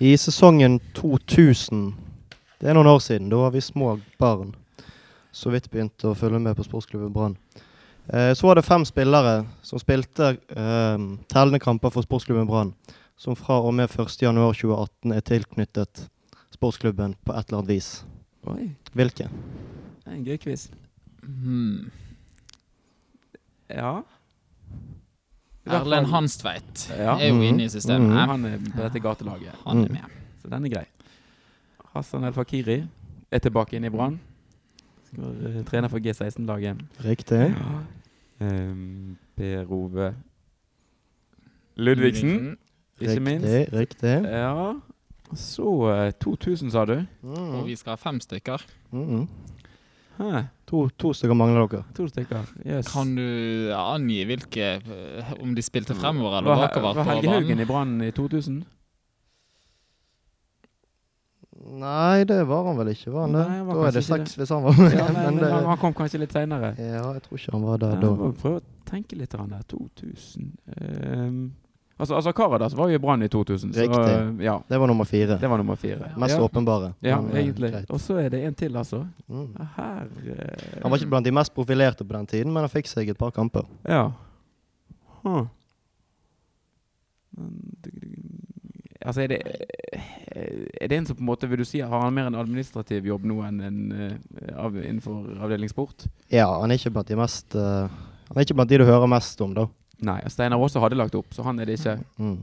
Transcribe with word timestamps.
I 0.00 0.16
sesongen 0.18 0.80
2000, 0.94 1.94
det 2.58 2.68
er 2.70 2.74
noen 2.74 2.88
år 2.90 2.98
siden, 3.04 3.28
da 3.30 3.44
var 3.44 3.52
vi 3.54 3.60
små 3.62 3.92
barn, 4.18 4.54
så 5.34 5.52
vidt 5.54 5.68
begynte 5.70 6.10
å 6.10 6.16
følge 6.18 6.40
med 6.42 6.56
på 6.58 6.64
sportsklubben 6.66 7.12
Brann. 7.14 7.36
Eh, 8.10 8.32
så 8.34 8.48
var 8.48 8.58
det 8.58 8.66
fem 8.66 8.82
spillere 8.86 9.44
som 9.62 9.78
spilte 9.78 10.32
eh, 10.34 11.04
tellende 11.30 11.60
kamper 11.62 11.94
for 11.94 12.06
sportsklubben 12.06 12.50
Brann, 12.50 12.72
som 13.16 13.38
fra 13.38 13.60
og 13.62 13.74
med 13.78 13.86
1.1.2018 13.94 15.14
er 15.14 15.22
tilknyttet 15.30 16.08
sportsklubben 16.54 17.14
på 17.22 17.34
et 17.34 17.46
eller 17.46 17.60
annet 17.62 17.74
vis. 17.76 17.90
Oi, 18.50 18.72
Hvilke? 18.92 19.28
det 19.30 20.10
er 20.10 20.18
en 20.18 20.26
gøy 20.26 20.36
quiz. 20.42 20.66
Hmm. 21.22 21.86
Ja. 23.70 24.00
Erlend 25.66 26.06
Hanstveit 26.06 26.88
Ja. 26.90 27.16
er 27.18 27.28
jo 27.28 27.40
inne 27.42 27.64
i 27.64 27.68
systemet. 27.68 28.08
Mm. 28.10 28.28
Han 28.28 28.44
er 28.44 28.58
på 28.58 28.82
dette 28.82 29.00
gatelaget, 29.00 29.54
Han 29.66 29.78
er 29.78 29.86
Mm. 29.88 29.92
med. 29.92 30.02
så 30.42 30.48
den 30.50 30.64
er 30.66 30.68
grei. 30.68 30.84
Hassan 31.94 32.24
El 32.24 32.32
Fakiri 32.32 32.84
er 33.30 33.38
tilbake 33.38 33.74
inn 33.76 33.84
i 33.84 33.88
Brann. 33.88 34.20
Eh, 35.18 35.62
trener 35.64 35.88
for 35.88 35.98
G16-laget. 36.00 36.76
Riktig. 37.04 37.54
Um, 38.40 39.16
per 39.36 39.64
Ove 39.70 40.14
Ludvigsen, 41.76 42.56
ikke 43.00 43.20
minst. 43.20 43.46
Riktig. 43.46 43.72
Riktig. 43.78 44.22
Ja. 44.30 44.72
Så 45.34 45.88
eh, 45.90 46.12
2000, 46.20 46.70
sa 46.70 46.84
du? 46.84 46.92
Og 47.22 47.38
Mm. 47.62 47.66
vi 47.66 47.76
skal 47.76 47.90
ha 47.90 47.96
fem 47.96 48.20
stykker. 48.20 48.62
Mm. 48.92 49.28
Hæ, 50.18 50.44
To, 50.70 50.88
to 50.98 51.12
stykker 51.12 51.34
mangler 51.36 51.66
dere. 51.68 51.84
to 51.96 52.06
stykker. 52.08 52.44
Yes. 52.66 52.88
Kan 52.92 53.10
du 53.16 53.24
angi 53.76 54.22
hvilke 54.24 54.68
eh, 54.80 55.32
Om 55.42 55.54
de 55.54 55.62
spilte 55.62 55.94
fremover 55.94 56.38
eller 56.38 56.56
bakover? 56.66 56.94
var 56.94 57.04
Helge 57.12 57.28
Haugen 57.30 57.60
i 57.60 57.66
Brann 57.68 58.00
i 58.02 58.10
2000? 58.10 58.62
Nei, 61.64 62.24
det 62.28 62.42
var 62.46 62.66
han 62.68 62.76
vel 62.76 62.90
ikke, 62.92 63.10
var 63.14 63.24
han 63.26 63.32
det? 63.38 63.42
Nei, 63.48 63.56
han 63.58 63.66
var 63.68 63.78
da 63.78 63.84
er 63.88 63.94
det 63.96 64.02
seks 64.04 64.34
hvis 64.36 64.50
han 64.52 64.64
var 64.66 64.74
med. 64.78 64.94
Ja, 64.98 65.06
men 65.16 65.38
det, 65.40 65.50
han 65.64 65.78
kom 65.80 65.94
kanskje 65.96 66.20
litt 66.20 66.34
seinere. 66.36 66.74
ja, 66.78 67.00
jeg 67.16 67.22
tror 67.24 67.38
ikke 67.40 67.54
han 67.56 67.64
var 67.64 67.78
der 67.80 67.94
da. 68.02 68.10
Prøv 68.42 68.56
å 68.58 68.62
tenke 68.90 69.16
litt 69.18 69.32
der. 69.32 69.62
2000 69.72 70.50
Ehm, 70.76 71.38
Altså, 71.96 72.14
altså 72.14 72.32
Karadas 72.34 72.74
var 72.74 72.88
jo 72.90 72.98
i 72.98 72.98
Brann 72.98 73.22
i 73.22 73.28
2000, 73.30 73.74
så 73.74 73.80
Riktig. 73.80 73.98
eh, 73.98 74.44
ja. 74.44 74.58
Det 74.68 74.78
var 74.80 74.86
nummer 74.86 75.04
fire. 75.04 75.38
Det 75.38 75.50
var 75.50 75.56
nummer 75.56 75.76
fire. 75.76 76.10
Mest 76.18 76.34
ja. 76.34 76.42
åpenbare. 76.42 76.92
Ja, 77.00 77.20
men, 77.20 77.30
eh, 77.36 77.44
egentlig. 77.44 77.84
Og 77.88 78.00
så 78.00 78.18
er 78.18 78.28
det 78.28 78.44
en 78.44 78.54
til, 78.54 78.76
altså. 78.76 79.04
Mm. 79.28 79.54
Her 79.76 80.02
uh, 80.02 80.82
Han 80.82 80.90
var 80.90 80.98
ikke 80.98 81.10
blant 81.10 81.26
de 81.26 81.32
mest 81.32 81.54
profilerte 81.54 82.04
på 82.04 82.16
den 82.16 82.26
tiden, 82.26 82.52
men 82.52 82.66
han 82.66 82.72
fikk 82.72 82.90
seg 82.90 83.08
et 83.08 83.18
par 83.18 83.30
kamper. 83.30 83.62
Ja. 83.86 84.08
Huh. 85.22 85.46
Altså, 89.04 89.22
er 89.22 89.26
det 89.26 89.40
Er 90.80 90.88
det 90.88 90.98
en 90.98 91.06
som 91.06 91.16
på 91.16 91.22
en 91.22 91.30
måte, 91.30 91.48
vil 91.48 91.58
du 91.58 91.64
si, 91.64 91.78
har 91.80 92.00
han 92.00 92.14
mer 92.14 92.26
en 92.26 92.34
administrativ 92.34 93.06
jobb 93.06 93.24
nå 93.24 93.38
enn 93.46 93.60
en 93.62 93.80
eh, 93.92 94.50
av, 94.58 94.74
innenfor 94.74 95.36
avdeling 95.38 95.70
sport? 95.70 96.08
Ja, 96.32 96.48
han 96.60 96.70
er 96.70 96.80
ikke 96.80 96.90
blant 96.90 97.08
de 97.08 97.18
mest 97.18 97.54
uh, 97.54 97.86
Han 98.28 98.36
er 98.36 98.46
ikke 98.46 98.56
blant 98.58 98.70
de 98.70 98.80
du 98.82 98.84
hører 98.88 99.06
mest 99.06 99.40
om, 99.40 99.54
da. 99.54 99.68
Nei, 100.04 100.18
Steinar 100.28 100.60
Aase 100.62 100.80
hadde 100.82 100.96
lagt 101.00 101.14
opp, 101.18 101.32
så 101.34 101.42
han 101.46 101.58
er 101.62 101.70
det 101.70 101.78
ikke. 101.80 101.96
Mm. 102.20 102.36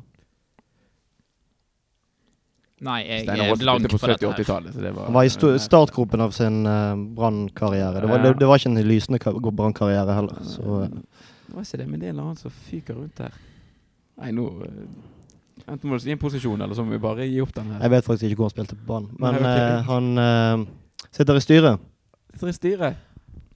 Nei, 2.82 3.02
jeg 3.06 3.28
er 3.30 3.56
blank 3.62 3.84
på 3.92 3.98
på 4.02 4.08
dette 4.10 4.26
her. 4.26 4.34
70-80-tallet. 4.34 4.74
så 4.74 4.82
det 4.82 4.92
var- 4.96 5.06
Han 5.06 5.14
var 5.14 5.24
i 5.24 5.60
startgropen 5.62 6.22
av 6.22 6.32
sin 6.34 6.66
uh, 6.66 6.96
brannkarriere. 6.96 8.02
Det, 8.02 8.10
var- 8.10 8.24
det, 8.24 8.40
det 8.40 8.48
var 8.48 8.58
ikke 8.58 8.72
en 8.72 8.88
lysende 8.88 9.20
ka- 9.22 9.38
brannkarriere 9.52 10.16
heller. 10.18 10.40
Så 10.42 10.84
eh, 10.84 10.90
Det 10.90 11.56
var 11.56 11.62
ikke 11.62 11.78
det, 11.78 11.88
men 11.90 12.00
det 12.00 12.08
er 12.08 12.10
en 12.10 12.16
eller 12.16 12.24
annen 12.32 12.38
som 12.42 12.52
fyker 12.52 12.96
rundt 12.98 13.20
her. 13.22 13.32
Nei, 14.18 14.32
nå 14.32 14.48
eh, 14.66 14.72
Enten 15.70 15.90
må 15.92 15.94
du 16.00 16.02
si 16.02 16.10
en 16.12 16.18
posisjon, 16.18 16.60
eller 16.60 16.74
så 16.74 16.82
må 16.84 16.90
vi 16.96 16.98
bare 16.98 17.28
gi 17.30 17.40
opp 17.44 17.54
den 17.54 17.70
her. 17.72 17.82
jeg 17.86 17.92
vet 17.92 18.06
faktisk 18.06 18.24
ikke 18.32 18.36
hvor 18.42 18.50
han 18.50 18.56
spilte 18.56 18.76
på 18.76 18.86
banen. 18.88 19.12
Men 19.20 19.38
Nei, 19.44 19.58
eh, 19.60 19.82
han 19.86 20.18
uh, 20.18 20.66
sitter 21.14 21.36
i 21.38 21.44
styret. 21.46 21.80
Sitter 22.34 22.48
i 22.50 22.54
styret. 22.58 22.96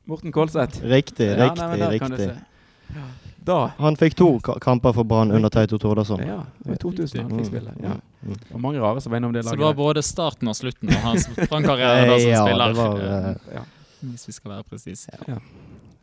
Morten 0.05 0.31
Kolseth. 0.31 0.83
Riktig, 0.85 1.31
Ja, 1.33 1.47
riktig, 1.49 1.79
nei, 1.81 1.97
kan 1.97 2.11
du 2.11 2.17
riktig. 2.17 2.29
se. 2.29 3.24
Da 3.45 3.71
Han 3.77 3.97
fikk 3.97 4.15
to 4.17 4.39
kamper 4.61 4.93
for 4.93 5.03
Brann 5.03 5.31
under 5.31 5.49
Teito 5.53 5.77
Tordasson. 5.77 6.21
Ja, 6.25 6.39
i 6.65 6.77
2000 6.81 7.21
han 7.21 7.37
fikk 7.37 7.47
spille. 7.51 7.73
Ja. 7.83 7.97
Mm. 8.25 8.37
Var 8.49 8.59
mange 8.59 8.79
rare 8.81 9.01
som 9.01 9.11
var 9.11 9.17
innom 9.21 9.33
det 9.33 9.43
laget. 9.43 9.49
Så 9.49 9.55
det 9.55 9.65
var 9.65 9.73
både 9.73 10.01
starten 10.03 10.49
og 10.49 10.55
slutten 10.57 10.89
av 10.89 11.03
hans 11.03 11.27
brannkarriere 11.35 12.07
da 12.09 12.19
som 12.19 12.31
ja, 12.33 12.45
spiller. 12.47 12.73
det 12.73 12.79
var 12.79 13.03
eh, 13.03 13.27
eh, 13.29 13.51
ja. 13.59 13.65
Hvis 13.99 14.27
vi 14.27 14.33
skal 14.33 14.55
være 14.55 14.63
presise. 14.63 15.11
ja, 15.27 15.35
ja. 15.35 15.41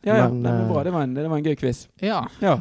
Men, 0.02 0.42
det, 0.42 0.50
men 0.50 0.60
eh, 0.60 0.68
bra. 0.70 0.84
Det 0.84 0.92
var, 0.94 1.02
en, 1.02 1.14
det 1.14 1.26
var 1.28 1.42
en 1.42 1.50
gøy 1.50 1.56
quiz. 1.58 1.88
Ja. 2.02 2.20
Ja. 2.38 2.60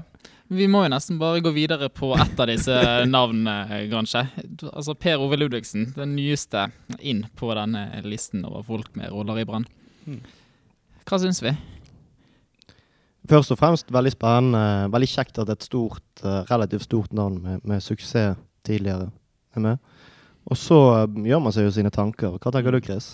Vi 0.51 0.65
må 0.67 0.81
jo 0.83 0.91
nesten 0.91 1.19
bare 1.21 1.39
gå 1.45 1.53
videre 1.55 1.87
på 1.93 2.09
ett 2.17 2.39
av 2.41 2.49
disse 2.49 2.73
navnene, 3.15 3.83
kanskje. 3.93 4.25
Altså 4.71 4.97
Per 4.97 5.21
Ove 5.21 5.37
Ludvigsen, 5.37 5.91
den 5.95 6.15
nyeste 6.17 6.71
inn 6.99 7.27
på 7.37 7.53
denne 7.57 7.85
listen 8.03 8.41
over 8.49 8.65
folk 8.65 8.97
med 8.97 9.13
roller 9.13 9.43
i 9.43 9.45
Brann. 9.45 9.69
Mm. 10.09 10.23
Hva 11.05 11.21
syns 11.21 11.43
vi? 11.45 11.53
Først 13.29 13.53
og 13.53 13.59
fremst 13.59 13.91
veldig 13.93 14.13
spennende. 14.15 14.91
Veldig 14.93 15.09
kjekt 15.11 15.39
at 15.41 15.49
et 15.53 15.63
stort, 15.63 16.05
eh, 16.23 16.41
relativt 16.49 16.87
stort 16.87 17.13
navn 17.13 17.41
med, 17.41 17.59
med 17.63 17.83
suksess 17.83 18.39
tidligere 18.65 19.11
er 19.55 19.59
med. 19.59 19.77
Og 20.49 20.57
så 20.57 20.79
eh, 21.03 21.19
gjør 21.29 21.43
man 21.43 21.53
seg 21.53 21.67
jo 21.67 21.75
sine 21.75 21.93
tanker. 21.93 22.39
Hva 22.41 22.53
tenker 22.53 22.73
du, 22.73 22.81
Chris? 22.81 23.13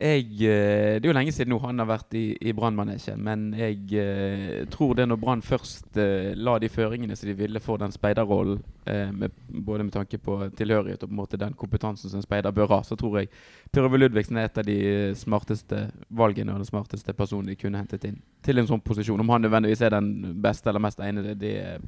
Jeg, 0.00 0.24
eh, 0.42 0.96
det 0.98 1.06
er 1.06 1.06
jo 1.06 1.14
lenge 1.14 1.32
siden 1.32 1.52
nå 1.54 1.60
han 1.62 1.78
har 1.78 1.86
vært 1.86 2.16
i, 2.18 2.24
i 2.42 2.52
Brannmanesjen, 2.56 3.20
men 3.22 3.44
jeg 3.54 3.78
eh, 3.94 4.64
tror 4.72 4.96
det 4.98 5.06
når 5.06 5.20
Brann 5.22 5.44
først 5.46 6.00
eh, 6.02 6.32
la 6.34 6.56
de 6.58 6.68
føringene 6.68 7.14
som 7.14 7.30
de 7.30 7.36
ville 7.38 7.62
for 7.62 7.78
den 7.78 7.94
speiderrollen, 7.94 8.58
eh, 8.90 9.12
både 9.48 9.86
med 9.86 9.94
tanke 9.94 10.18
på 10.18 10.40
tilhørighet 10.58 11.06
og 11.06 11.12
på 11.12 11.14
en 11.14 11.20
måte 11.20 11.38
den 11.38 11.54
kompetansen 11.54 12.10
som 12.10 12.18
en 12.18 12.26
speider 12.26 12.56
bør 12.56 12.74
ha, 12.74 12.80
så 12.82 12.98
tror 12.98 13.20
jeg 13.20 13.30
Per 13.70 13.86
Ludvigsen 13.94 14.42
er 14.42 14.50
et 14.50 14.58
av 14.58 14.66
de 14.66 14.80
smarteste 15.14 15.86
valgene 16.10 16.56
og 16.56 16.64
den 16.64 16.72
smarteste 16.72 17.14
personen 17.14 17.52
de 17.52 17.58
kunne 17.62 17.78
hentet 17.78 18.10
inn 18.10 18.18
til 18.42 18.58
en 18.58 18.68
sånn 18.68 18.82
posisjon. 18.82 19.22
Om 19.22 19.30
han 19.30 19.46
nødvendigvis 19.46 19.86
er 19.86 19.94
den 19.94 20.34
beste 20.42 20.74
eller 20.74 20.82
mest 20.82 21.00
egnede, 21.06 21.38
det 21.38 21.56
er 21.62 21.80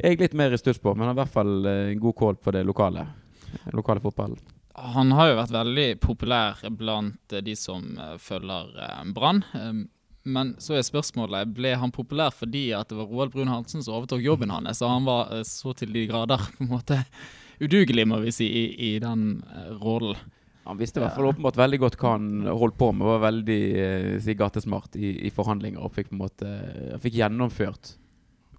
jeg 0.00 0.20
litt 0.20 0.36
mer 0.36 0.52
i 0.52 0.60
stuss 0.60 0.78
på, 0.80 0.94
men 0.94 1.08
han 1.08 1.14
har 1.14 1.18
i 1.18 1.22
hvert 1.24 1.34
fall 1.40 1.66
eh, 1.68 1.82
en 1.94 2.00
god 2.00 2.16
kål 2.20 2.40
på 2.40 2.52
det 2.56 2.64
lokale. 2.68 3.08
Lokale 3.72 4.00
fotballen. 4.04 4.59
Han 4.74 5.12
har 5.16 5.30
jo 5.30 5.38
vært 5.40 5.54
veldig 5.54 5.88
populær 6.02 6.60
blant 6.78 7.34
eh, 7.34 7.42
de 7.44 7.56
som 7.58 7.96
eh, 7.98 8.16
følger 8.22 8.70
eh, 8.78 9.00
Brann. 9.16 9.42
Um, 9.54 9.88
Men 10.22 10.52
så 10.60 10.76
er 10.76 10.84
spørsmålet 10.84 11.54
ble 11.56 11.72
han 11.80 11.90
populær 11.90 12.34
fordi 12.36 12.70
at 12.76 12.90
det 12.90 12.98
var 12.98 13.08
Roald 13.08 13.32
Brun 13.32 13.48
Hansen 13.48 13.82
som 13.82 13.96
overtok 13.96 14.20
jobben 14.20 14.52
hans. 14.52 14.78
Så 14.78 14.88
han 14.90 15.06
var 15.08 15.32
så 15.48 15.72
til 15.72 15.94
de 15.94 16.02
grader 16.10 16.42
på 16.58 16.66
en 16.66 16.74
måte 16.74 16.98
udugelig, 17.60 18.04
må 18.06 18.18
vi 18.20 18.32
si, 18.32 18.44
i, 18.44 18.66
i 18.90 18.98
den 19.00 19.40
rollen. 19.80 20.20
Han 20.68 20.76
visste 20.78 21.00
i 21.00 21.02
hvert 21.02 21.16
fall 21.16 21.30
åpenbart 21.30 21.56
veldig 21.56 21.80
godt 21.80 21.96
hva 21.98 22.12
han 22.18 22.44
holdt 22.46 22.76
på 22.78 22.90
med. 22.92 23.08
Var 23.08 23.24
veldig 23.24 23.62
si, 24.20 24.36
gatesmart 24.36 25.00
i, 25.00 25.14
i 25.24 25.32
forhandlinger 25.34 25.80
og 25.80 25.96
fikk 25.96 26.12
på 26.12 26.18
en 26.18 26.20
måte 26.20 26.52
fikk 27.00 27.16
gjennomført 27.22 27.94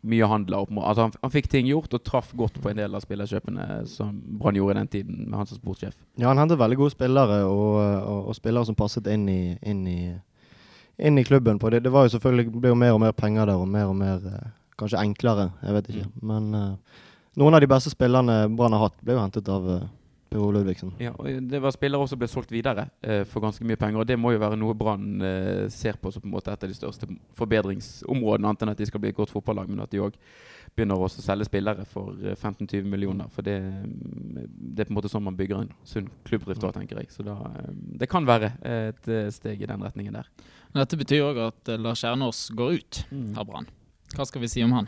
mye 0.02 0.28
handler. 0.28 0.64
Opp, 0.66 0.72
altså 0.82 1.06
han, 1.06 1.14
han 1.22 1.34
fikk 1.34 1.50
ting 1.52 1.70
gjort 1.70 1.94
og 1.94 2.04
traff 2.06 2.32
godt 2.38 2.58
på 2.62 2.72
en 2.72 2.80
del 2.82 2.98
av 2.98 3.04
spillerkjøpene 3.04 3.68
som 3.90 4.16
Brann 4.40 4.58
gjorde 4.58 4.76
i 4.76 4.80
den 4.80 4.92
tiden 4.96 5.20
med 5.28 5.38
han 5.38 5.50
som 5.50 5.60
sportssjef. 5.60 5.96
Ja, 6.18 6.32
han 6.32 6.42
hentet 6.42 6.60
veldig 6.62 6.80
gode 6.80 6.96
spillere, 6.96 7.44
og, 7.50 7.78
og, 7.82 8.32
og 8.32 8.38
spillere 8.38 8.70
som 8.70 8.78
passet 8.78 9.10
inn 9.14 9.28
i, 9.30 9.42
inn 9.62 9.86
i, 9.90 10.00
inn 10.98 11.22
i 11.22 11.26
klubben. 11.28 11.62
På 11.62 11.70
det. 11.70 11.84
det 11.86 11.94
var 11.94 12.08
jo 12.08 12.16
selvfølgelig 12.16 12.58
ble 12.58 12.74
jo 12.74 12.82
mer 12.82 12.98
og 12.98 13.04
mer 13.06 13.16
penger 13.18 13.52
der, 13.52 13.62
og 13.62 13.70
mer 13.70 13.92
og 13.92 13.98
mer 14.00 14.28
eh, 14.32 14.52
kanskje 14.82 15.02
enklere. 15.06 15.52
Jeg 15.62 15.78
vet 15.78 15.94
ikke. 15.94 16.10
Men 16.26 16.52
uh, 16.58 17.02
noen 17.40 17.58
av 17.58 17.64
de 17.64 17.70
beste 17.70 17.94
spillerne 17.94 18.44
Brann 18.58 18.78
har 18.78 18.88
hatt, 18.88 19.02
ble 19.06 19.18
jo 19.18 19.24
hentet 19.24 19.52
av 19.54 19.70
uh, 19.70 19.82
Per 20.32 20.40
Ove 20.40 20.54
Ludvigsen. 20.56 20.94
Ja, 21.04 21.12
og 21.20 21.28
Det 21.52 21.60
var 21.60 21.74
spillere 21.76 22.06
også 22.06 22.16
ble 22.16 22.30
solgt 22.32 22.54
videre 22.56 22.86
eh, 23.04 23.26
for 23.28 23.44
ganske 23.44 23.66
mye 23.68 23.80
penger. 23.80 24.00
og 24.00 24.08
Det 24.08 24.16
må 24.20 24.32
jo 24.32 24.40
være 24.40 24.56
noe 24.60 24.78
Brann 24.80 25.20
eh, 25.28 25.66
ser 25.74 26.00
på 26.00 26.12
som 26.12 26.24
på 26.24 26.30
en 26.30 26.36
måte 26.38 26.54
et 26.54 26.64
av 26.64 26.72
de 26.72 26.78
største 26.78 27.10
forbedringsområdene. 27.36 28.48
Annet 28.48 28.64
enn 28.64 28.72
at 28.72 28.80
de 28.80 28.88
skal 28.88 29.04
bli 29.04 29.12
et 29.12 29.18
godt 29.18 29.34
fotballag, 29.34 29.68
men 29.68 29.84
at 29.84 29.92
de 29.92 30.00
òg 30.00 30.16
begynner 30.72 31.04
også 31.04 31.20
å 31.20 31.26
selge 31.26 31.50
spillere 31.50 31.84
for 31.92 32.16
eh, 32.24 32.38
15-20 32.38 32.88
millioner. 32.88 33.28
For 33.36 33.44
det, 33.44 33.58
mm, 33.60 34.48
det 34.56 34.86
er 34.86 34.88
på 34.88 34.96
en 34.96 35.00
måte 35.02 35.12
sånn 35.12 35.28
man 35.28 35.36
bygger 35.36 35.66
en 35.66 35.76
sunn 35.84 36.08
klubbdrift 36.24 36.64
òg, 36.64 36.78
tenker 36.80 37.04
jeg. 37.04 37.12
Så 37.12 37.28
da, 37.28 37.36
eh, 37.52 37.76
det 38.00 38.08
kan 38.12 38.30
være 38.30 38.54
et 38.64 39.12
eh, 39.12 39.28
steg 39.36 39.60
i 39.66 39.68
den 39.68 39.84
retningen 39.84 40.16
der. 40.16 40.32
Dette 40.80 41.00
betyr 41.04 41.28
òg 41.28 41.44
at 41.50 41.76
eh, 41.76 41.82
Lars 41.82 42.06
Kjernås 42.06 42.48
går 42.56 42.80
ut 42.80 43.04
av 43.36 43.52
Brann. 43.52 43.68
Hva 44.16 44.32
skal 44.32 44.48
vi 44.48 44.54
si 44.56 44.64
om 44.64 44.80
han? 44.80 44.88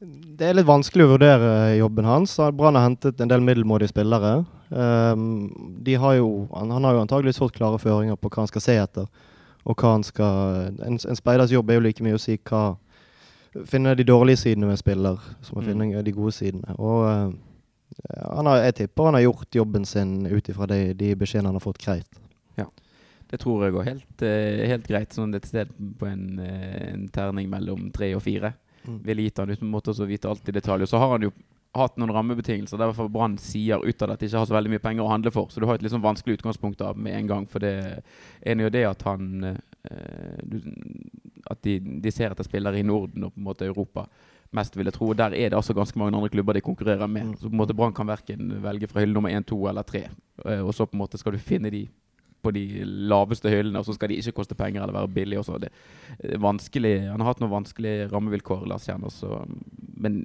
Det 0.00 0.44
er 0.44 0.56
litt 0.58 0.68
vanskelig 0.68 1.06
å 1.06 1.12
vurdere 1.14 1.76
jobben 1.78 2.04
hans. 2.04 2.34
Brann 2.52 2.76
har 2.76 2.84
hentet 2.84 3.20
en 3.20 3.30
del 3.30 3.40
middelmådige 3.40 3.94
spillere. 3.94 4.42
Um, 4.68 5.48
de 5.86 5.94
har 5.96 6.18
jo, 6.18 6.48
han, 6.52 6.70
han 6.74 6.84
har 6.84 6.98
jo 6.98 7.04
antageligvis 7.06 7.40
fått 7.40 7.54
klare 7.56 7.78
føringer 7.80 8.18
på 8.20 8.28
hva 8.28 8.42
han 8.44 8.50
skal 8.50 8.64
se 8.64 8.76
etter. 8.82 9.06
Og 9.64 9.74
hva 9.80 9.94
han 9.96 10.04
skal 10.06 10.74
En, 10.84 10.98
en 11.00 11.18
speiders 11.18 11.50
jobb 11.50 11.70
er 11.70 11.78
jo 11.80 11.86
like 11.86 12.04
mye 12.04 12.18
å 12.18 12.22
si 12.22 12.36
hva 12.38 12.76
Finne 13.64 13.94
de 13.96 14.04
dårlige 14.04 14.36
sidene 14.36 14.66
ved 14.68 14.74
en 14.76 14.80
spiller, 14.82 15.20
som 15.40 15.56
å 15.56 15.62
Mm. 15.62 15.66
finne 15.70 16.02
de 16.04 16.12
gode 16.12 16.34
sidene. 16.36 16.74
Og 16.76 17.06
uh, 17.08 17.32
han 18.36 18.46
har, 18.50 18.58
jeg 18.66 18.74
tipper 18.82 19.08
han 19.08 19.16
har 19.16 19.24
gjort 19.24 19.56
jobben 19.56 19.86
sin 19.88 20.26
ut 20.26 20.48
ifra 20.52 20.66
de, 20.68 20.92
de 20.92 21.14
beskjedene 21.16 21.48
han 21.48 21.56
har 21.56 21.64
fått 21.64 21.80
greit. 21.80 22.20
Det 23.26 23.40
tror 23.42 23.64
jeg 23.64 23.72
går 23.74 23.82
helt, 23.88 24.22
eh, 24.22 24.68
helt 24.70 24.86
greit. 24.86 25.10
Sånn 25.16 25.34
et 25.34 25.46
sted 25.48 25.72
på 25.98 26.06
en, 26.06 26.38
eh, 26.38 26.92
en 26.92 27.08
terning 27.10 27.48
mellom 27.50 27.88
tre 27.90 28.12
og 28.14 28.22
fire. 28.22 28.52
Ville 29.06 29.26
gitt 29.26 29.38
han 29.42 29.50
uten 29.50 29.70
måte 29.70 29.94
å 29.94 30.08
vite 30.08 30.30
alt 30.30 30.48
i 30.48 30.54
detalj. 30.56 30.86
Og 30.86 30.90
så 30.90 31.00
har 31.02 31.14
han 31.16 31.26
jo 31.28 31.32
hatt 31.76 31.98
noen 32.00 32.12
rammebetingelser 32.14 32.80
der 32.80 32.92
hvert 32.92 33.12
Brann 33.12 33.36
sier 33.40 33.82
utad 33.84 34.12
at 34.12 34.20
de 34.20 34.28
ikke 34.30 34.40
har 34.40 34.48
så 34.48 34.56
veldig 34.56 34.72
mye 34.72 34.84
penger 34.84 35.04
å 35.04 35.10
handle 35.10 35.32
for. 35.34 35.50
Så 35.52 35.60
du 35.60 35.66
har 35.68 35.76
et 35.76 35.84
litt 35.84 35.92
sånn 35.92 36.04
vanskelig 36.04 36.38
utgangspunkt 36.38 36.80
da 36.80 36.92
med 36.94 37.16
en 37.18 37.30
gang. 37.30 37.48
For 37.50 37.62
det 37.64 37.74
ene 38.42 38.64
er 38.64 38.68
jo 38.68 38.76
det 38.76 38.86
at 38.88 39.04
han 39.08 39.50
eh, 39.50 40.54
At 41.46 41.60
de, 41.62 41.78
de 41.78 42.10
ser 42.10 42.32
etter 42.32 42.46
spillere 42.46 42.80
i 42.80 42.86
Norden 42.86 43.28
og 43.28 43.34
på 43.34 43.42
en 43.42 43.46
måte 43.46 43.68
Europa 43.68 44.06
mest, 44.56 44.76
vil 44.76 44.88
jeg 44.88 44.96
tro. 44.96 45.12
Der 45.14 45.34
er 45.34 45.50
det 45.50 45.58
altså 45.58 45.74
ganske 45.76 45.98
mange 45.98 46.16
andre 46.16 46.30
klubber 46.32 46.56
de 46.56 46.64
konkurrerer 46.64 47.06
med. 47.06 47.32
Mm. 47.32 47.36
Så 47.36 47.48
på 47.48 47.54
en 47.54 47.60
måte 47.60 47.76
Brann 47.76 47.94
kan 47.94 48.08
verken 48.08 48.56
velge 48.62 48.88
fra 48.90 49.02
hylle 49.02 49.14
nummer 49.14 49.30
én, 49.30 49.44
to 49.46 49.58
eller 49.68 49.86
tre. 49.86 50.06
Eh, 50.44 50.62
og 50.62 50.74
så 50.74 50.86
på 50.86 50.96
en 50.96 51.02
måte 51.04 51.20
skal 51.20 51.36
du 51.36 51.42
finne 51.42 51.70
de 51.70 51.86
på 52.42 52.52
de 52.54 52.64
laveste 52.84 53.50
hyllene, 53.50 53.80
og 53.80 53.88
så 53.88 53.96
skal 53.96 54.12
de 54.12 54.18
ikke 54.20 54.36
koste 54.40 54.56
penger 54.58 54.82
eller 54.82 54.94
være 54.94 55.12
billige. 55.16 55.42
Også. 55.42 55.58
Det 55.62 55.70
er 56.22 56.42
vanskelig. 56.42 56.96
Han 57.10 57.22
har 57.22 57.32
hatt 57.32 57.42
noen 57.42 57.54
vanskelige 57.54 58.08
rammevilkår, 58.12 58.66
Lars 58.70 58.86
Kjern, 58.86 59.06
også. 59.08 59.40
Men 59.96 60.22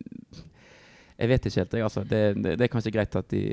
jeg 1.18 1.30
vet 1.32 1.46
ikke 1.46 1.62
helt. 1.62 1.78
Jeg, 1.78 1.88
altså. 1.88 2.04
det, 2.04 2.22
det, 2.42 2.58
det 2.60 2.68
er 2.68 2.74
kanskje 2.74 2.94
greit 2.94 3.16
at, 3.16 3.30
de, 3.34 3.46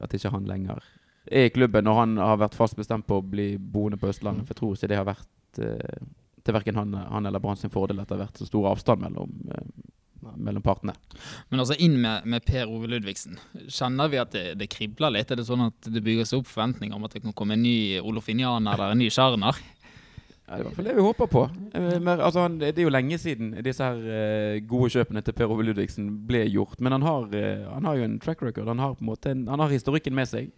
at 0.00 0.16
ikke 0.16 0.34
han 0.34 0.48
lenger 0.48 0.84
er 1.30 1.46
i 1.48 1.52
klubben 1.52 1.84
når 1.84 1.98
han 1.98 2.16
har 2.20 2.40
vært 2.40 2.56
fast 2.58 2.78
bestemt 2.78 3.06
på 3.08 3.20
å 3.20 3.26
bli 3.26 3.52
boende 3.58 3.98
på 4.00 4.08
Østlandet. 4.10 4.46
For 4.46 4.54
jeg 4.54 4.60
tror 4.60 4.76
ikke 4.76 4.90
det 4.90 4.98
har 4.98 5.08
vært 5.08 5.62
eh, 5.62 6.04
til 6.44 6.56
verken 6.56 6.80
han, 6.80 6.96
han 7.12 7.28
eller 7.28 7.42
Brann 7.42 7.60
sin 7.60 7.72
fordel 7.72 8.00
at 8.00 8.08
det 8.08 8.16
har 8.16 8.26
vært 8.26 8.40
så 8.40 8.48
stor 8.48 8.70
avstand 8.72 9.04
mellom, 9.04 9.34
eh, 9.52 9.66
mellom 10.36 10.62
partene. 10.64 10.94
Men 11.50 11.62
altså 11.62 11.76
inn 11.80 11.96
med, 12.02 12.26
med 12.28 12.44
Per 12.46 12.70
Ove 12.70 12.90
Ludvigsen. 12.90 13.38
Kjenner 13.66 14.10
vi 14.12 14.20
at 14.20 14.32
det, 14.36 14.44
det 14.60 14.70
kribler 14.72 15.14
litt? 15.14 15.30
Er 15.32 15.40
det 15.40 15.48
sånn 15.48 15.66
at 15.68 15.90
det 15.90 16.02
bygger 16.04 16.28
seg 16.28 16.42
opp 16.42 16.50
forventninger 16.50 16.96
om 16.96 17.06
at 17.08 17.16
det 17.16 17.24
kan 17.24 17.36
komme 17.36 17.56
en 17.56 17.64
ny 17.64 18.00
Olofinian 18.04 18.68
eller 18.70 18.92
en 18.94 19.00
ny 19.00 19.10
Sjarner? 19.12 19.58
Ja, 20.50 20.56
det 20.56 20.58
er 20.58 20.64
i 20.64 20.66
hvert 20.66 20.78
fall 20.80 20.88
det 20.88 20.94
vi 20.96 21.02
håper 21.06 21.28
på. 21.30 21.42
Eh, 21.78 21.98
Men, 22.02 22.16
altså, 22.18 22.42
han, 22.42 22.56
det 22.58 22.72
er 22.74 22.82
jo 22.82 22.90
lenge 22.90 23.18
siden 23.22 23.52
disse 23.62 23.86
her 23.86 24.00
eh, 24.02 24.62
gode 24.66 24.90
kjøpene 24.90 25.22
til 25.22 25.36
Per 25.38 25.52
Ove 25.54 25.62
Ludvigsen 25.68 26.08
ble 26.26 26.42
gjort. 26.50 26.80
Men 26.82 26.96
han 26.98 27.06
har, 27.06 27.28
eh, 27.38 27.68
han 27.70 27.86
har 27.86 28.00
jo 28.00 28.08
en 28.08 28.18
track 28.18 28.42
record. 28.42 28.66
Han 28.66 28.82
har, 28.82 28.96
på 28.98 29.06
en 29.06 29.12
måte 29.12 29.30
en, 29.30 29.46
han 29.46 29.62
har 29.62 29.70
historikken 29.70 30.16
med 30.16 30.26
seg. 30.26 30.50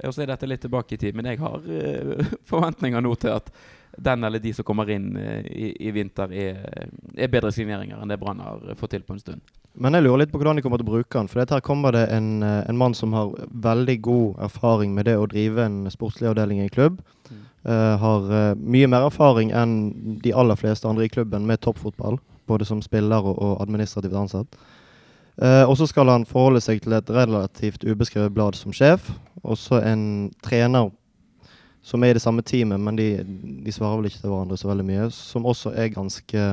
Eh, 0.00 0.08
Og 0.08 0.14
så 0.14 0.24
er 0.24 0.32
dette 0.32 0.48
litt 0.48 0.64
tilbake 0.64 0.94
i 0.94 0.98
tid. 1.00 1.16
Men 1.16 1.30
jeg 1.30 1.40
har 1.40 1.60
uh, 1.60 2.32
forventninger 2.50 3.04
nå 3.04 3.14
til 3.20 3.36
at 3.36 3.52
den 3.98 4.24
eller 4.24 4.38
de 4.38 4.52
som 4.54 4.64
kommer 4.64 4.90
inn 4.90 5.12
uh, 5.16 5.40
i, 5.44 5.72
i 5.88 5.92
vinter, 5.94 6.32
er, 6.32 6.90
er 7.16 7.32
bedre 7.32 7.52
signeringer 7.52 8.00
enn 8.00 8.12
det 8.12 8.20
Brann 8.20 8.42
har 8.44 8.74
fått 8.78 8.96
til 8.96 9.06
på 9.06 9.16
en 9.16 9.22
stund. 9.22 9.56
Men 9.80 9.94
jeg 9.94 10.02
lurer 10.02 10.24
litt 10.24 10.32
på 10.32 10.40
hvordan 10.40 10.58
de 10.58 10.64
kommer 10.64 10.80
til 10.80 10.88
å 10.88 10.94
bruke 10.96 11.18
han. 11.18 11.28
For 11.30 11.42
dette 11.42 11.54
her 11.54 11.64
kommer 11.64 11.94
det 11.94 12.08
en, 12.10 12.42
en 12.42 12.78
mann 12.78 12.96
som 12.96 13.14
har 13.14 13.30
veldig 13.50 14.00
god 14.02 14.40
erfaring 14.48 14.96
med 14.96 15.06
det 15.06 15.14
å 15.18 15.28
drive 15.30 15.62
en 15.62 15.84
sportslig 15.92 16.32
avdeling 16.32 16.58
i 16.58 16.66
en 16.66 16.74
klubb. 16.74 16.98
Mm. 17.30 17.44
Uh, 17.60 17.94
har 18.00 18.56
mye 18.56 18.88
mer 18.88 19.06
erfaring 19.06 19.52
enn 19.54 19.76
de 20.24 20.32
aller 20.34 20.58
fleste 20.58 20.88
andre 20.88 21.06
i 21.06 21.12
klubben 21.12 21.46
med 21.46 21.62
toppfotball. 21.62 22.18
Både 22.50 22.66
som 22.66 22.82
spiller 22.82 23.22
og, 23.22 23.38
og 23.38 23.60
administrativt 23.62 24.16
ansatt. 24.18 24.58
Eh, 25.40 25.64
og 25.64 25.76
så 25.80 25.86
skal 25.88 26.10
han 26.12 26.26
forholde 26.28 26.60
seg 26.60 26.82
til 26.84 26.92
et 26.92 27.10
relativt 27.10 27.84
ubeskrevet 27.84 28.34
blad 28.34 28.58
som 28.58 28.74
sjef. 28.76 29.10
Og 29.42 29.56
så 29.58 29.80
en 29.80 30.30
trener 30.44 30.90
som 31.82 32.02
er 32.04 32.12
i 32.12 32.18
det 32.18 32.22
samme 32.22 32.44
teamet, 32.44 32.80
men 32.80 32.98
de, 32.98 33.08
de 33.64 33.72
svarer 33.72 33.96
vel 33.96 34.10
ikke 34.10 34.20
til 34.20 34.32
hverandre 34.32 34.58
så 34.60 34.68
veldig 34.68 34.84
mye. 34.84 35.08
Som 35.16 35.48
også 35.48 35.72
er 35.72 35.94
ganske 35.94 36.44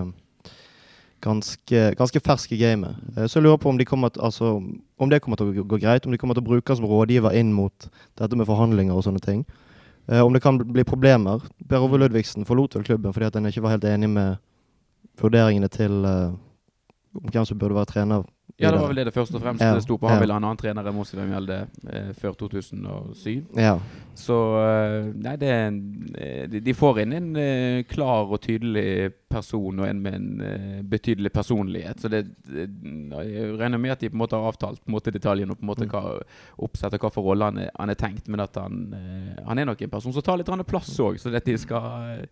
ganske, 1.21 1.79
ganske 1.97 2.19
fersk 2.23 2.51
i 2.51 2.59
gamet. 2.61 2.95
Eh, 3.17 3.27
Så 3.27 3.39
jeg 3.39 3.43
lurer 3.43 3.57
på 3.57 3.69
om, 3.69 3.77
de 3.77 3.85
kommer 3.85 4.09
til, 4.09 4.21
altså, 4.21 4.63
om 4.99 5.09
det 5.09 5.21
kommer 5.21 5.37
til 5.37 5.49
å 5.49 5.53
gå, 5.53 5.63
gå 5.67 5.79
greit, 5.81 6.05
om 6.05 6.11
de 6.11 6.17
kommer 6.17 6.35
til 6.37 6.45
å 6.45 6.49
bruke 6.49 6.71
han 6.71 6.77
som 6.77 6.85
rådgiver 6.89 7.35
inn 7.35 7.53
mot 7.53 7.89
dette 8.19 8.35
med 8.35 8.47
forhandlinger 8.47 8.95
og 8.95 9.03
sånne 9.03 9.23
ting. 9.23 9.45
Eh, 10.07 10.21
om 10.21 10.33
det 10.33 10.41
kan 10.41 10.57
bli 10.57 10.83
problemer. 10.83 11.41
Per 11.67 11.83
Ove 11.83 11.99
Ludvigsen 11.99 12.45
forlot 12.45 12.75
vel 12.75 12.85
klubben 12.87 13.13
fordi 13.13 13.27
at 13.27 13.35
han 13.35 13.45
ikke 13.49 13.65
var 13.65 13.75
helt 13.75 13.87
enig 13.89 14.09
med 14.09 14.37
vurderingene 15.19 15.67
til 15.67 16.05
eh, 16.05 16.35
om 17.17 17.29
hvem 17.31 17.45
som 17.45 17.59
burde 17.59 17.75
være 17.77 17.91
trener. 17.93 18.25
Ja, 18.57 18.71
det 18.71 18.79
var 18.79 18.87
vel 18.89 18.97
det 18.97 19.03
det 19.05 19.13
først 19.13 19.35
og 19.37 19.41
fremst 19.43 19.61
Ja, 19.61 19.73
det 19.75 19.83
sto 19.83 19.99
på. 20.01 20.07
Han 20.09 20.17
ville 20.21 20.33
ha 20.33 20.39
en 20.39 20.45
annen 20.47 20.57
trener 20.57 20.87
enn 20.89 20.95
Mossi 20.95 21.17
Mjelde 21.19 21.57
eh, 21.93 22.07
før 22.17 22.33
2007. 22.39 23.43
Ja. 23.59 23.75
Så 24.17 24.37
eh, 24.63 25.09
Nei, 25.13 25.35
det 25.37 25.51
er 25.53 25.67
en, 25.67 25.77
eh, 26.17 26.47
de, 26.49 26.61
de 26.65 26.73
får 26.73 27.03
inn 27.03 27.13
en 27.19 27.27
eh, 27.37 27.83
klar 27.91 28.31
og 28.33 28.41
tydelig 28.41 29.11
person 29.29 29.77
og 29.83 29.85
en 29.85 30.01
med 30.01 30.17
en 30.17 30.41
eh, 30.47 30.81
betydelig 30.89 31.31
personlighet. 31.35 32.01
Så 32.01 32.09
det, 32.09 32.23
det 32.47 32.65
Jeg 33.27 33.53
regner 33.59 33.77
med 33.83 33.93
at 33.93 34.01
de 34.01 34.09
på 34.09 34.17
en 34.17 34.23
måte 34.23 34.39
har 34.39 34.49
avtalt 34.49 34.81
på 34.81 34.89
en 34.89 34.97
måte 34.97 35.13
detaljene 35.13 35.53
og 35.53 35.59
på 35.61 35.67
en 35.67 35.73
måte 35.73 35.85
Mm. 35.87 35.93
hva 35.93 36.17
oppsett 36.65 36.95
og 36.97 37.03
hva 37.05 37.13
for 37.13 37.29
rolle 37.29 37.51
han 37.51 37.61
han 37.77 37.89
er 37.93 37.99
tenkt. 37.99 38.27
Men 38.27 38.41
at 38.41 38.57
han, 38.57 38.95
han 39.45 39.59
er 39.59 39.69
nok 39.69 39.81
en 39.85 39.93
person 39.93 40.13
som 40.13 40.25
tar 40.25 40.37
litt 40.41 40.49
plass 40.67 40.97
òg, 40.99 41.19
så 41.21 41.29
det, 41.29 41.43
at 41.43 41.45
de 41.45 41.57
skal 41.61 42.25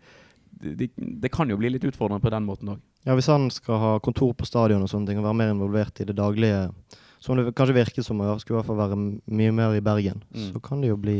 de, 0.60 0.74
de, 0.74 0.88
det 0.96 1.30
kan 1.32 1.48
jo 1.50 1.56
bli 1.60 1.70
litt 1.74 1.84
utfordrende 1.84 2.22
på 2.24 2.30
den 2.32 2.46
måten 2.48 2.68
òg. 2.74 2.80
ja, 3.06 3.14
hvis 3.14 3.28
han 3.30 3.50
skal 3.54 3.78
ha 3.82 3.90
kontor 4.02 4.32
på 4.34 4.46
stadion 4.48 4.82
og 4.82 4.88
sånne 4.90 5.06
ting, 5.10 5.18
og 5.20 5.24
være 5.28 5.40
mer 5.42 5.52
involvert 5.54 6.00
i 6.00 6.06
det 6.08 6.16
daglige, 6.16 6.70
som 7.20 7.36
det 7.36 7.54
kanskje 7.56 7.74
virker 7.76 8.02
som, 8.06 8.20
og 8.20 8.40
skulle 8.40 8.58
i 8.58 8.62
hvert 8.62 8.70
fall 8.70 8.80
være 8.82 8.98
mye 9.26 9.52
mer 9.52 9.76
i 9.76 9.80
Bergen, 9.84 10.22
Mm. 10.32 10.52
så 10.52 10.60
kan 10.62 10.80
det 10.80 10.88
jo 10.92 10.96
bli 10.96 11.18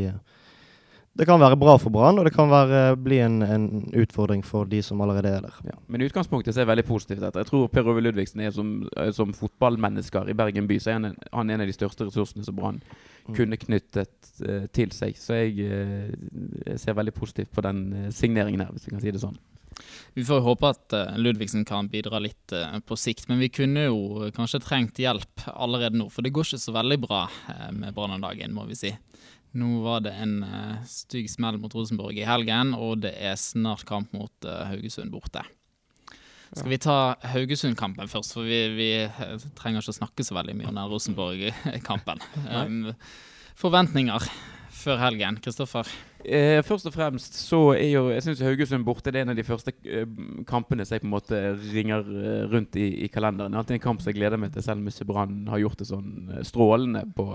Det 1.16 1.24
kan 1.24 1.40
være 1.40 1.56
bra 1.56 1.78
for 1.80 1.88
Brann, 1.88 2.18
og 2.18 2.26
det 2.26 2.34
kan 2.34 2.50
være, 2.50 2.94
bli 3.00 3.18
en, 3.24 3.38
en 3.42 3.62
utfordring 3.96 4.42
for 4.44 4.66
de 4.68 4.82
som 4.84 5.00
allerede 5.00 5.30
er 5.32 5.40
der. 5.46 5.54
Ja. 5.64 5.72
Men 5.88 6.02
i 6.02 6.08
utgangspunktet 6.10 6.52
så 6.52 6.60
er 6.60 6.66
veldig 6.68 6.84
positivt 6.84 7.22
dette. 7.24 7.40
Jeg 7.40 7.46
tror 7.48 7.68
Per 7.72 7.88
Ove 7.88 8.02
Ludvigsen 8.04 8.42
er 8.44 8.50
som, 8.52 8.82
eh, 9.00 9.08
som 9.16 9.32
fotballmennesker 9.32 10.28
i 10.28 10.34
Bergen 10.36 10.68
by, 10.68 10.76
så 10.78 10.90
er 10.90 10.98
han 10.98 11.16
han 11.32 11.48
er 11.50 11.54
en 11.54 11.64
av 11.64 11.70
de 11.70 11.72
største 11.72 12.04
ressursene 12.04 12.44
som 12.44 12.54
Brann. 12.58 12.82
Kunne 13.34 13.58
knyttet 13.61 14.31
uh, 14.44 14.64
til 14.75 14.94
seg. 14.94 15.19
Så 15.19 15.40
jeg, 15.40 15.67
eh, 15.67 16.14
jeg 16.67 16.81
ser 16.82 16.96
veldig 16.99 17.14
positivt 17.17 17.52
på 17.55 17.64
den 17.67 17.84
eh, 17.93 18.08
signeringen 18.14 18.62
her, 18.64 18.73
hvis 18.75 18.88
vi 18.88 18.94
kan 18.94 19.02
si 19.02 19.14
det 19.14 19.23
sånn. 19.23 19.38
Vi 20.17 20.25
får 20.25 20.40
håpe 20.40 20.70
at 20.73 20.94
Ludvigsen 21.20 21.67
kan 21.69 21.90
bidra 21.93 22.17
litt 22.25 22.52
på 22.88 22.96
sikt, 22.96 23.26
men 23.28 23.43
vi 23.43 23.50
kunne 23.52 23.82
jo 23.84 24.31
kanskje 24.32 24.62
trengt 24.64 24.96
hjelp 25.02 25.43
allerede 25.52 25.99
nå. 26.00 26.06
For 26.08 26.25
det 26.25 26.32
går 26.32 26.49
ikke 26.49 26.62
så 26.62 26.73
veldig 26.73 26.96
bra 27.02 27.26
med 27.76 27.93
Brann 27.93 28.14
om 28.14 28.25
dagen, 28.25 28.55
må 28.56 28.64
vi 28.70 28.78
si. 28.81 28.94
Nå 29.61 29.82
var 29.84 30.00
det 30.06 30.14
en 30.17 30.38
stygg 30.88 31.29
smell 31.29 31.61
mot 31.61 31.76
Rosenborg 31.76 32.17
i 32.17 32.25
helgen, 32.25 32.72
og 32.72 33.05
det 33.05 33.12
er 33.20 33.37
snart 33.37 33.84
kamp 33.84 34.17
mot 34.17 34.49
Haugesund 34.49 35.12
borte. 35.12 35.44
Skal 36.52 36.70
vi 36.70 36.81
ta 36.82 36.98
Haugesund-kampen 37.32 38.10
først, 38.10 38.37
for 38.37 38.46
vi, 38.46 38.60
vi 38.76 38.90
eh, 39.04 39.46
trenger 39.58 39.82
ikke 39.82 39.94
å 39.94 40.00
snakke 40.00 40.26
så 40.26 40.37
veldig 40.38 40.56
mye 40.58 40.70
om 40.70 40.78
den 40.78 40.93
Rosenborg-kampen. 40.93 42.22
Um, 42.46 42.93
forventninger 43.58 44.28
før 44.76 45.00
helgen, 45.00 45.38
Kristoffer? 45.43 45.88
Eh, 46.26 46.60
først 46.66 46.88
og 46.88 46.94
fremst 46.94 47.37
så 47.38 47.58
er 47.76 47.90
jo 47.93 48.08
Jeg 48.10 48.25
syns 48.25 48.40
Haugesund 48.43 48.87
borte 48.87 49.12
det 49.14 49.20
er 49.20 49.26
en 49.26 49.32
av 49.34 49.38
de 49.38 49.44
første 49.46 49.70
eh, 49.87 50.08
kampene 50.48 50.82
som 50.87 50.96
jeg 50.96 51.04
på 51.04 51.06
en 51.06 51.14
måte 51.14 51.40
ringer 51.70 52.02
eh, 52.02 52.43
rundt 52.50 52.78
i, 52.78 52.88
i 53.06 53.10
kalenderen. 53.12 53.52
Det 53.52 53.58
er 53.58 53.62
alltid 53.62 53.78
en 53.78 53.87
kamp 53.87 54.02
som 54.02 54.10
jeg 54.10 54.19
gleder 54.19 54.40
meg 54.40 54.54
til, 54.54 54.64
selv 54.66 54.82
om 54.82 54.90
ikke 54.90 55.06
Brann 55.08 55.37
har 55.52 55.62
gjort 55.62 55.82
det 55.82 55.88
sånn 55.90 56.12
strålende 56.46 57.04
på 57.16 57.28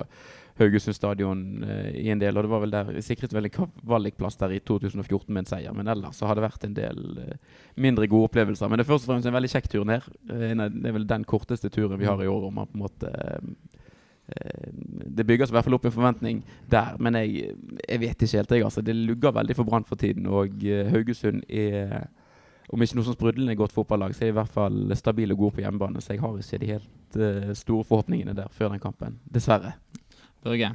Haugesund 0.61 0.97
stadion 0.97 1.43
eh, 1.65 1.89
i 2.03 2.07
en 2.13 2.21
del. 2.21 2.37
Og 2.37 2.45
det 2.45 2.53
var 2.53 2.63
vel 2.63 2.75
der 2.75 3.01
sikret 3.05 3.35
vel 3.35 3.49
en 3.49 3.55
kvalikplass 3.57 4.39
der 4.39 4.55
i 4.55 4.61
2014 4.63 5.27
med 5.29 5.43
en 5.43 5.51
seier. 5.51 5.75
Men 5.77 5.91
ellers 5.91 6.21
så 6.21 6.29
har 6.29 6.37
det 6.37 6.45
vært 6.47 6.67
en 6.67 6.77
del 6.77 7.21
eh, 7.25 7.59
mindre 7.81 8.09
gode 8.11 8.31
opplevelser. 8.31 8.71
Men 8.71 8.79
det 8.79 8.87
er 8.87 8.93
først 8.93 9.09
og 9.09 9.13
fremst 9.13 9.29
en 9.29 9.37
veldig 9.37 9.53
kjekk 9.55 9.69
tur 9.73 9.85
ned. 9.89 10.07
Eh, 10.31 10.55
det 10.55 10.87
er 10.87 10.97
vel 10.97 11.09
den 11.09 11.27
korteste 11.27 11.73
turen 11.73 11.99
vi 12.01 12.09
har 12.09 12.23
i 12.23 12.31
år. 12.31 12.49
Om 12.49 12.59
man 12.61 12.71
på 12.71 12.79
en 12.79 12.85
måte 12.87 13.11
eh, 13.11 13.53
Eh, 14.35 14.69
Det 15.05 15.25
bygges 15.27 15.49
i 15.49 15.55
hvert 15.55 15.65
fall 15.65 15.75
opp 15.75 15.85
en 15.85 15.93
forventning 15.93 16.41
der, 16.71 16.95
men 16.99 17.17
jeg, 17.19 17.51
jeg 17.87 17.99
vet 17.99 18.23
ikke 18.23 18.37
helt. 18.37 18.55
Jeg, 18.55 18.63
altså. 18.63 18.81
Det 18.81 18.95
lugger 18.95 19.35
veldig 19.35 19.55
for 19.57 19.67
Brann 19.67 19.87
for 19.87 19.99
tiden, 19.99 20.27
og 20.27 20.63
eh, 20.63 20.87
Haugesund 20.91 21.43
er 21.49 22.07
om 22.71 22.79
ikke 22.81 22.95
noe 22.95 23.03
sånn 23.03 23.17
sprudlende 23.17 23.57
godt 23.59 23.73
fotballag, 23.75 24.13
så 24.15 24.23
er 24.23 24.29
de 24.29 24.31
i 24.31 24.37
hvert 24.37 24.53
fall 24.53 24.93
stabile 24.95 25.35
og 25.35 25.41
gode 25.41 25.57
på 25.57 25.63
hjemmebane. 25.65 25.99
Så 25.99 26.13
jeg 26.13 26.21
har 26.21 26.37
ikke 26.39 26.59
de 26.61 26.69
helt 26.69 27.17
uh, 27.19 27.49
store 27.57 27.83
forhåpningene 27.89 28.35
der 28.37 28.47
før 28.55 28.71
den 28.71 28.79
kampen. 28.79 29.17
Dessverre. 29.27 29.73
Børge? 30.41 30.73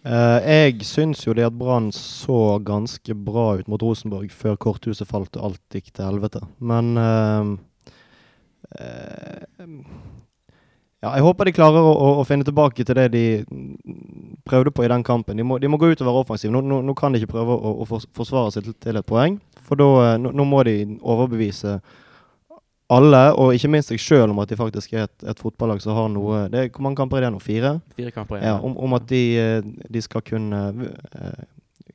Uh, 0.00 0.40
jeg 0.40 0.86
syns 0.88 1.26
jo 1.26 1.34
det 1.36 1.44
at 1.44 1.56
Brann 1.56 1.90
så 1.92 2.56
ganske 2.64 3.14
bra 3.20 3.58
ut 3.60 3.66
mot 3.68 3.82
Rosenborg 3.84 4.32
før 4.32 4.56
korthuset 4.56 5.08
falt 5.08 5.36
og 5.36 5.50
alt 5.50 5.76
gikk 5.76 5.90
til 5.92 6.06
helvete. 6.06 6.40
Men 6.58 6.96
uh, 6.96 7.52
uh, 8.80 9.68
Ja, 11.00 11.14
jeg 11.16 11.24
håper 11.24 11.48
de 11.48 11.52
klarer 11.56 11.80
å, 11.80 11.92
å, 11.96 12.08
å 12.20 12.24
finne 12.28 12.44
tilbake 12.44 12.84
til 12.84 12.96
det 12.98 13.06
de 13.14 13.24
prøvde 14.44 14.72
på 14.72 14.84
i 14.84 14.90
den 14.92 15.04
kampen. 15.04 15.38
De 15.40 15.44
må, 15.44 15.56
de 15.56 15.68
må 15.72 15.78
gå 15.80 15.88
ut 15.88 16.02
og 16.02 16.08
være 16.10 16.24
offensive. 16.26 16.52
Nå, 16.52 16.60
nå, 16.60 16.82
nå 16.84 16.94
kan 16.96 17.12
de 17.12 17.22
ikke 17.22 17.38
prøve 17.38 17.56
å, 17.56 17.72
å 17.80 17.86
forsvare 17.88 18.52
seg 18.52 18.66
til, 18.66 18.76
til 18.84 19.00
et 19.00 19.08
poeng. 19.08 19.38
For 19.64 19.80
da, 19.80 20.18
nå, 20.20 20.34
nå 20.36 20.44
må 20.44 20.60
de 20.68 20.74
overbevise 21.00 21.78
alle, 22.90 23.22
og 23.38 23.54
ikke 23.54 23.70
minst 23.70 23.92
seg 23.92 24.02
sjøl, 24.02 24.32
om 24.32 24.40
at 24.42 24.50
de 24.50 24.58
faktisk 24.58 24.94
er 24.96 25.06
et, 25.06 25.24
et 25.32 25.40
fotballag 25.40 25.82
som 25.82 25.96
har 25.96 26.10
noe 26.12 26.44
det 26.52 26.66
Hvor 26.74 26.84
mange 26.86 26.98
kamper 26.98 27.20
er 27.20 27.28
det 27.28 27.32
nå? 27.36 27.40
Fire? 27.42 27.76
Fire 27.96 28.12
kamper 28.14 28.40
Ja, 28.40 28.52
ja 28.52 28.58
om, 28.66 28.76
om 28.76 28.96
at 28.98 29.06
de, 29.10 29.22
eh, 29.38 29.70
de 29.90 30.02
skal 30.02 30.24
kunne, 30.26 30.60
eh, 31.14 31.44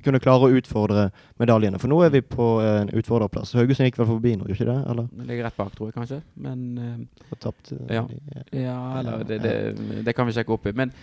kunne 0.06 0.22
klare 0.24 0.48
å 0.48 0.56
utfordre 0.56 1.10
medaljene. 1.42 1.82
For 1.82 1.92
nå 1.92 2.00
er 2.06 2.14
vi 2.14 2.22
på 2.22 2.48
en 2.64 2.94
utfordrerplass. 2.96 3.56
Haugesund 3.58 3.90
gikk 3.90 4.00
vel 4.00 4.10
forbi 4.14 4.36
nå, 4.38 4.48
gjorde 4.48 4.60
ikke 4.60 4.72
det? 4.72 4.80
Eller? 4.94 5.12
Det 5.20 5.28
ligger 5.32 5.50
rett 5.50 5.60
bak, 5.60 5.76
tror 5.76 5.90
jeg 5.90 5.98
kanskje. 5.98 6.22
Men 6.48 6.66
uh, 6.78 7.36
tapt, 7.44 7.74
Ja. 7.90 8.06
Ja, 8.54 8.80
eller 9.02 9.26
det, 9.28 9.42
det, 9.44 9.56
det 10.06 10.16
kan 10.16 10.30
vi 10.30 10.36
sjekke 10.38 10.56
opp 10.56 10.70
i. 10.70 10.76
Men 10.78 10.94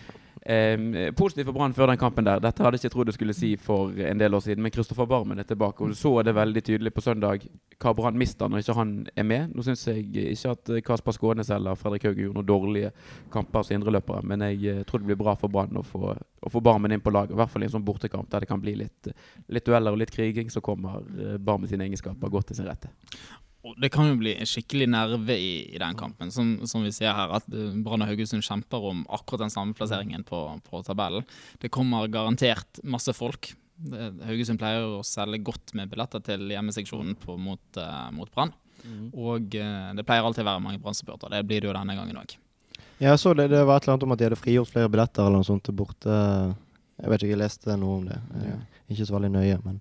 Eh, 0.43 1.13
positivt 1.15 1.47
for 1.47 1.55
Brann 1.55 1.75
før 1.75 1.87
den 1.93 1.99
kampen 1.99 2.27
der. 2.27 2.41
Dette 2.43 2.65
hadde 2.65 2.75
jeg 2.75 2.85
ikke 2.85 2.95
trodd 2.97 3.11
jeg 3.13 3.15
skulle 3.15 3.35
si 3.37 3.53
for 3.57 3.93
en 3.95 4.19
del 4.19 4.35
år 4.35 4.43
siden, 4.43 4.63
men 4.63 4.73
Kristoffer 4.75 5.07
Barmen 5.07 5.39
er 5.39 5.47
tilbake. 5.47 5.85
Og 5.85 5.95
så 5.97 6.23
det 6.23 6.35
veldig 6.35 6.63
tydelig 6.67 6.93
på 6.95 7.05
søndag 7.05 7.47
hva 7.79 7.93
Brann 7.95 8.19
mister 8.19 8.51
når 8.51 8.65
ikke 8.65 8.77
han 8.79 8.95
er 9.17 9.27
med. 9.27 9.55
Nå 9.55 9.63
syns 9.63 9.87
jeg 9.87 10.09
ikke 10.35 10.57
at 10.57 10.73
Kasper 10.87 11.15
Skånes 11.15 11.51
eller 11.51 11.79
Fredrik 11.79 12.09
Hauge 12.09 12.25
gjorde 12.25 12.41
noen 12.41 12.49
dårlige 12.49 12.91
kamper 13.31 13.63
som 13.63 13.77
indreløpere, 13.77 14.23
men 14.27 14.43
jeg 14.49 14.65
eh, 14.67 14.83
tror 14.89 15.03
det 15.03 15.13
blir 15.13 15.23
bra 15.23 15.37
for 15.39 15.53
Brann 15.53 15.79
å 15.79 15.87
å 16.43 16.51
få 16.51 16.61
Barmen 16.61 16.93
inn 16.93 17.01
på 17.01 17.13
laget. 17.15 17.37
I 17.37 17.39
hvert 17.39 17.53
fall 17.53 17.63
i 17.63 17.69
en 17.69 17.77
sånn 17.77 17.87
bortekamp 17.87 18.31
der 18.31 18.43
det 18.43 18.51
kan 18.51 18.61
bli 18.63 18.75
litt, 18.81 19.13
litt 19.47 19.67
dueller 19.67 19.95
og 19.95 20.03
litt 20.03 20.11
kriging, 20.11 20.51
så 20.51 20.63
kommer 20.65 21.03
eh, 21.15 21.39
Barmen 21.39 21.71
sine 21.71 21.87
egenskaper 21.87 22.33
godt 22.33 22.51
til 22.51 22.59
sin 22.59 22.67
rette. 22.67 22.91
Og 23.63 23.77
det 23.79 23.93
kan 23.95 24.09
jo 24.11 24.19
bli 24.19 24.33
en 24.35 24.49
skikkelig 24.49 24.89
nerve 24.91 25.37
i, 25.39 25.53
i 25.71 25.79
den 25.79 25.97
kampen. 25.99 26.33
Som, 26.35 26.55
som, 26.67 26.83
vi 26.83 26.91
ser 26.95 27.15
her, 27.15 27.31
at 27.39 27.47
eh, 27.55 27.75
Brann 27.85 28.03
og 28.03 28.11
Haugesund 28.11 28.43
kjemper 28.43 28.89
om 28.91 29.05
akkurat 29.07 29.45
den 29.45 29.55
samme 29.55 29.77
plasseringen 29.79 30.25
på, 30.27 30.41
på 30.67 30.83
tabellen. 30.87 31.27
Det 31.63 31.71
kommer 31.75 32.11
garantert 32.11 32.83
masse 32.83 33.15
folk. 33.15 33.53
Haugesund 34.27 34.61
pleier 34.63 34.85
å 34.87 35.05
selge 35.07 35.43
godt 35.47 35.75
med 35.79 35.91
billetter 35.91 36.23
til 36.27 36.51
hjemmeseksjonen 36.51 37.15
på, 37.23 37.39
mot, 37.39 37.63
uh, 37.79 38.11
mot 38.15 38.31
Brann. 38.35 38.53
Mm. 38.83 39.09
Og 39.15 39.55
uh, 39.55 39.91
det 39.95 40.07
pleier 40.07 40.27
alltid 40.27 40.45
å 40.45 40.51
være 40.51 40.65
mange 40.67 40.83
Brann-supportere. 40.83 41.39
Det 41.39 41.47
blir 41.51 41.63
det 41.63 41.71
jo 41.71 41.77
denne 41.79 41.97
gangen 41.99 42.19
òg. 42.19 42.35
Ja, 42.99 43.13
jeg 43.13 43.23
så 43.23 43.33
det, 43.35 43.49
det 43.51 43.63
var 43.67 43.79
et 43.79 43.87
eller 43.87 43.97
annet 43.97 44.07
om 44.07 44.15
at 44.15 44.21
de 44.21 44.27
hadde 44.29 44.39
frigjort 44.39 44.71
flere 44.71 44.91
billetter 44.91 45.27
eller 45.27 45.43
noe 45.43 45.47
sånt 45.47 45.65
til 45.67 45.75
borte. 45.79 46.19
Jeg 47.03 47.11
vet 47.11 47.23
ikke, 47.25 47.35
jeg 47.35 47.41
leste 47.41 47.79
noe 47.79 47.99
om 47.99 48.05
det. 48.11 48.19
Ja. 48.43 48.59
Ikke 48.91 49.07
så 49.09 49.17
veldig 49.17 49.33
nøye, 49.39 49.59
men 49.65 49.81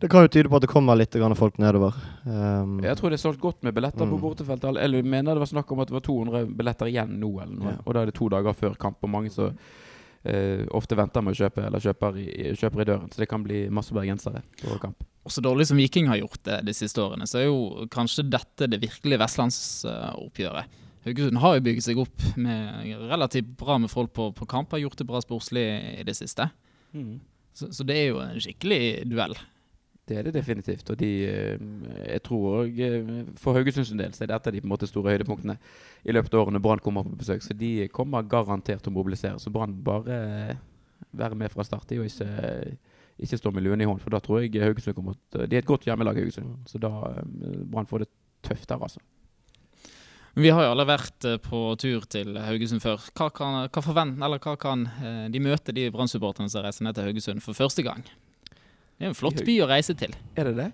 det 0.00 0.08
kan 0.08 0.24
jo 0.24 0.30
tyde 0.32 0.48
på 0.48 0.56
at 0.56 0.64
det 0.64 0.70
kommer 0.70 0.96
litt 0.96 1.16
folk 1.36 1.58
nedover. 1.60 1.96
Um, 2.24 2.78
jeg 2.80 2.96
tror 2.96 3.12
det 3.12 3.18
er 3.18 3.22
solgt 3.26 3.40
godt 3.40 3.62
med 3.66 3.74
billetter 3.76 4.06
mm. 4.06 4.14
på 4.14 4.20
bortefeltet. 4.22 4.78
Eller 4.80 5.02
mener 5.02 5.36
det 5.36 5.42
var 5.44 5.50
snakk 5.50 5.72
om 5.72 5.82
at 5.84 5.90
det 5.90 5.96
var 5.98 6.04
200 6.06 6.46
billetter 6.56 6.88
igjen 6.88 7.18
nå, 7.20 7.30
eller 7.42 7.52
noe. 7.52 7.74
Ja. 7.74 7.82
Og 7.84 7.94
da 7.94 8.02
er 8.02 8.10
det 8.10 8.16
to 8.16 8.30
dager 8.32 8.56
før 8.56 8.78
kamp. 8.80 8.96
Og 9.04 9.12
mange 9.12 9.32
som 9.34 9.52
uh, 9.52 10.64
ofte 10.78 10.96
venter 10.96 11.24
med 11.26 11.36
å 11.36 11.40
kjøpe, 11.42 11.66
eller 11.68 11.84
kjøper 11.84 12.16
i, 12.16 12.30
kjøper 12.56 12.80
i, 12.80 12.88
døren. 12.94 13.12
Så 13.12 13.20
det 13.20 13.28
kan 13.28 13.44
bli 13.44 13.66
masse 13.68 13.96
bergensere 13.96 14.40
på 14.62 14.80
kamp. 14.80 15.04
Og 15.28 15.34
så 15.36 15.44
dårlig 15.44 15.68
som 15.68 15.76
Viking 15.76 16.08
har 16.08 16.22
gjort 16.22 16.40
det 16.48 16.62
de 16.64 16.74
siste 16.76 17.04
årene, 17.04 17.28
så 17.28 17.42
er 17.42 17.50
jo 17.50 17.88
kanskje 17.92 18.24
dette 18.32 18.70
det 18.72 18.80
virkelige 18.80 19.20
vestlandsoppgjøret. 19.20 20.78
Haugesund 21.04 21.40
har 21.40 21.56
jo 21.56 21.64
bygget 21.64 21.86
seg 21.86 22.00
opp 22.00 22.24
med 22.40 22.88
relativt 23.08 23.52
bra 23.60 23.76
med 23.80 23.92
folk 23.92 24.12
på, 24.16 24.32
på 24.36 24.48
kamp. 24.48 24.72
Har 24.72 24.82
gjort 24.82 25.00
det 25.00 25.08
bra 25.08 25.20
sportslig 25.24 25.64
i 26.00 26.04
det 26.08 26.16
siste. 26.16 26.48
Mm. 26.92 27.18
Så, 27.52 27.68
så, 27.72 27.84
det 27.84 27.96
er 27.96 28.10
jo 28.10 28.20
en 28.24 28.40
skikkelig 28.40 28.82
duell. 29.08 29.36
Det 30.10 30.18
er 30.18 30.26
det 30.26 30.34
definitivt. 30.34 30.88
Og 30.90 30.98
de 30.98 31.08
eh, 31.30 31.58
Jeg 32.08 32.22
tror 32.26 32.64
òg 32.64 32.80
eh, 32.82 33.10
for 33.38 33.54
Haugesunds 33.54 33.92
del 33.94 34.14
så 34.16 34.24
er 34.26 34.32
dette 34.32 34.52
de 34.52 34.62
på 34.62 34.66
en 34.66 34.72
måte 34.72 34.88
store 34.90 35.14
høydepunktene 35.14 35.54
i 36.02 36.14
løpet 36.16 36.34
av 36.34 36.46
årene 36.46 36.62
Brann 36.62 36.82
kommer 36.82 37.06
på 37.06 37.18
besøk. 37.20 37.44
Så 37.46 37.54
de 37.54 37.86
kommer 37.94 38.26
garantert 38.26 38.82
til 38.82 38.90
å 38.90 38.96
mobilisere. 38.96 39.38
Så 39.38 39.52
Brann 39.54 39.76
bare 39.86 40.56
være 41.16 41.38
med 41.38 41.52
fra 41.52 41.64
start 41.66 41.94
og 41.94 42.08
ikke, 42.08 42.26
ikke 43.22 43.38
stå 43.38 43.52
med 43.54 43.64
luen 43.66 43.82
i 43.82 43.86
hånd. 43.86 44.02
For 44.02 44.10
da 44.14 44.20
tror 44.24 44.42
jeg 44.42 44.64
Haugesund 44.64 44.98
kommer 44.98 45.14
til 45.30 45.46
De 45.46 45.58
er 45.58 45.62
et 45.62 45.70
godt 45.70 45.86
hjemmelag, 45.86 46.18
Haugesund. 46.18 46.58
Så 46.66 46.82
da 46.82 46.90
eh, 47.12 47.62
Brann 47.70 47.88
får 47.90 48.04
det 48.04 48.10
tøft 48.48 48.66
der, 48.68 48.82
altså. 48.82 49.02
Vi 50.40 50.50
har 50.54 50.62
jo 50.62 50.72
alle 50.72 50.86
vært 50.86 51.26
på 51.42 51.60
tur 51.78 52.04
til 52.10 52.34
Haugesund 52.38 52.82
før. 52.82 53.02
Hva 53.18 53.30
kan, 53.34 53.60
hva 53.66 53.82
forvent, 53.82 54.18
eller 54.22 54.42
hva 54.42 54.56
kan 54.58 54.86
de 55.30 55.42
møte 55.42 55.74
de 55.74 55.88
Brann-supporterne 55.90 56.50
som 56.50 56.62
reiser 56.66 56.86
ned 56.86 56.98
til 56.98 57.06
Haugesund 57.10 57.42
for 57.42 57.58
første 57.58 57.82
gang? 57.86 58.06
Det 59.00 59.06
er 59.06 59.14
en 59.14 59.16
flott 59.16 59.38
by 59.46 59.52
å 59.64 59.66
reise 59.70 59.94
til. 59.96 60.10
Er 60.36 60.50
det 60.50 60.58
det? 60.58 60.64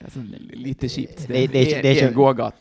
Ja, 0.00 0.08
sånn 0.10 0.32
lite 0.58 0.88
kjipt. 0.90 1.20
Det, 1.28 1.28
det, 1.28 1.34
det, 1.36 1.44
er 1.46 1.52
det, 1.52 1.60
er 1.60 1.68
ikke, 1.70 1.82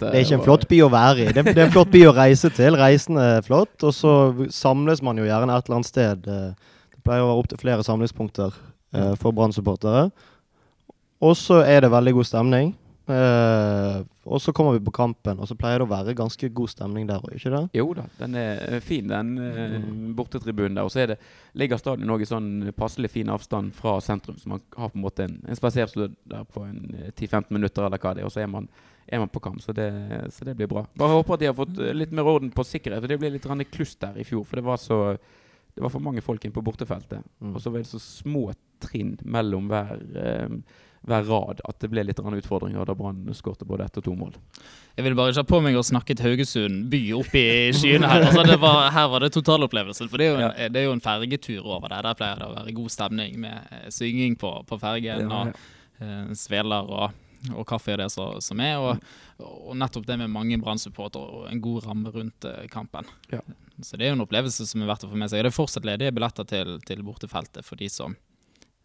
det, 0.03 0.19
er 0.19 0.33
en 0.35 0.43
flott 0.45 0.67
by 0.69 0.77
å 0.85 0.89
være 0.93 1.23
i. 1.23 1.31
Det, 1.33 1.41
er 1.55 1.63
en 1.63 1.73
flott 1.73 1.89
by 1.89 2.03
å 2.05 2.11
reise 2.13 2.51
til. 2.53 2.77
Reisen 2.77 3.17
er 3.17 3.41
flott. 3.41 3.73
Og 3.81 3.95
så 3.97 4.11
samles 4.53 5.01
man 5.01 5.17
jo 5.17 5.25
gjerne 5.25 5.55
et 5.57 5.65
eller 5.65 5.79
annet 5.79 5.89
sted. 5.89 6.21
Det 6.21 7.01
pleier 7.01 7.25
å 7.25 7.31
være 7.31 7.41
opptil 7.41 7.61
flere 7.63 7.87
samlingspunkter 7.87 8.53
eh, 8.53 9.15
for 9.17 9.33
Brann-supportere. 9.33 10.11
Og 11.25 11.33
så 11.37 11.63
er 11.65 11.81
det 11.81 11.89
veldig 11.95 12.13
god 12.19 12.29
stemning. 12.29 12.71
Uh, 13.11 14.03
og 14.23 14.39
så 14.41 14.53
kommer 14.55 14.77
vi 14.77 14.83
på 14.85 14.93
kampen, 14.95 15.39
og 15.41 15.49
så 15.49 15.55
pleier 15.59 15.81
det 15.81 15.87
å 15.87 15.91
være 15.91 16.13
ganske 16.15 16.47
god 16.55 16.71
stemning 16.71 17.07
der 17.09 17.23
òg, 17.25 17.33
ikke 17.35 17.51
det? 17.51 17.61
Jo 17.75 17.87
da, 17.97 18.05
den 18.19 18.37
er 18.39 18.61
eh, 18.67 18.83
fin, 18.85 19.09
den 19.09 19.31
mm. 19.35 20.13
bortetribunen 20.15 20.77
der. 20.77 20.87
Og 20.87 20.93
så 20.93 21.17
ligger 21.57 21.81
stadion 21.81 22.13
òg 22.13 22.23
i 22.23 22.29
sånn 22.29 22.69
passelig 22.77 23.11
fin 23.15 23.33
avstand 23.33 23.73
fra 23.75 23.97
sentrum, 24.05 24.37
så 24.39 24.53
man 24.53 24.63
har 24.77 24.93
på 24.93 24.99
en 24.99 25.05
måte 25.07 25.25
en, 25.25 25.35
en 25.49 25.57
spaserstund 25.57 26.15
der 26.29 26.45
på 26.45 26.63
10-15 26.63 27.49
minutter, 27.49 27.87
eller 27.87 28.01
hva 28.01 28.13
det 28.15 28.23
er, 28.23 28.29
og 28.29 28.35
så 28.35 28.45
er 28.45 28.53
man, 28.53 28.69
er 29.09 29.23
man 29.25 29.33
på 29.33 29.41
kamp. 29.43 29.59
Så 29.65 29.75
det, 29.75 29.89
så 30.37 30.47
det, 30.47 30.55
blir 30.59 30.69
bra. 30.71 30.85
Bare 31.01 31.17
håper 31.17 31.35
at 31.35 31.43
de 31.43 31.49
har 31.49 31.57
fått 31.57 31.81
litt 31.97 32.13
mer 32.15 32.29
orden 32.29 32.53
på 32.53 32.67
sikkerhet. 32.67 33.03
Og 33.03 33.11
det 33.11 33.19
ble 33.19 33.33
litt 33.33 33.73
kluss 33.73 33.97
der 33.99 34.21
i 34.21 34.27
fjor, 34.27 34.45
for 34.45 34.61
det 34.61 34.67
var 34.69 34.79
så 34.81 35.01
det 35.71 35.81
var 35.83 35.91
for 35.93 36.03
mange 36.03 36.21
folk 36.21 36.43
inn 36.45 36.53
på 36.53 36.63
bortefeltet. 36.63 37.23
Mm. 37.39 37.55
Og 37.55 37.61
så 37.63 37.71
var 37.71 37.81
det 37.81 37.89
så 37.89 37.99
små 38.03 38.49
trinn 38.83 39.15
mellom 39.23 39.69
hver 39.71 40.01
uh, 40.17 40.57
hver 41.07 41.25
rad 41.25 41.61
at 41.65 41.79
det 41.81 41.89
ble 41.89 42.03
litt 42.05 42.19
utfordringer 42.21 42.85
da 42.85 42.93
Brann 42.97 43.23
skårte 43.33 43.65
både 43.65 43.87
ett 43.87 43.97
og 43.97 44.05
to 44.05 44.13
mål. 44.17 44.35
Jeg 44.97 45.05
vil 45.07 45.15
bare 45.17 45.33
ikke 45.33 45.41
ha 45.41 45.49
på 45.49 45.61
meg 45.65 45.77
å 45.79 45.83
snakke 45.85 46.13
til 46.13 46.27
Haugesund 46.29 46.83
by 46.91 47.01
opp 47.17 47.33
i 47.37 47.45
skyene 47.73 48.09
her. 48.11 48.27
Altså 48.27 48.57
var, 48.61 48.91
her 48.93 49.09
var 49.09 49.25
det 49.25 49.31
totalopplevelsen. 49.33 50.11
For 50.11 50.21
det 50.21 50.27
er, 50.27 50.29
jo 50.29 50.37
en, 50.37 50.45
ja. 50.45 50.69
det 50.69 50.81
er 50.81 50.85
jo 50.85 50.93
en 50.93 51.03
fergetur 51.03 51.65
over 51.65 51.89
der. 51.89 52.05
Der 52.05 52.19
pleier 52.19 52.43
det 52.43 52.51
å 52.51 52.53
være 52.53 52.77
god 52.77 52.93
stemning 52.93 53.41
med 53.41 53.73
eh, 53.73 53.89
synging 53.93 54.37
på, 54.41 54.53
på 54.69 54.79
fergen 54.81 55.25
ja, 55.25 55.25
ja. 55.25 55.41
og 55.41 56.05
eh, 56.05 56.31
sveler 56.37 56.93
og, 56.93 57.19
og, 57.55 57.65
kaffe 57.69 57.95
og 57.95 58.03
det 58.03 58.11
så, 58.13 58.27
som 58.45 58.61
er. 58.61 58.77
Og, 58.77 59.11
og, 59.41 59.73
nettopp 59.81 60.05
det 60.05 60.21
med 60.21 60.33
mange 60.33 60.61
Brann-supportere 60.61 61.41
og 61.41 61.49
en 61.49 61.63
god 61.65 61.87
ramme 61.87 62.13
rundt 62.13 62.45
eh, 62.45 62.67
kampen. 62.69 63.09
Så 63.81 63.97
det 63.97 64.05
er 64.05 64.13
jo 64.13 64.19
en 64.19 64.27
opplevelse 64.27 64.69
som 64.69 64.83
er 64.83 64.91
verdt 64.91 65.07
å 65.07 65.09
få 65.09 65.17
med 65.17 65.33
seg. 65.33 65.41
Det 65.41 65.49
er 65.49 65.57
fortsatt 65.63 65.87
ledige 65.87 66.13
billetter 66.13 66.45
til, 66.45 66.77
til 66.85 67.01
bortefeltet 67.07 67.65
for 67.65 67.81
de 67.81 67.89
som 67.89 68.13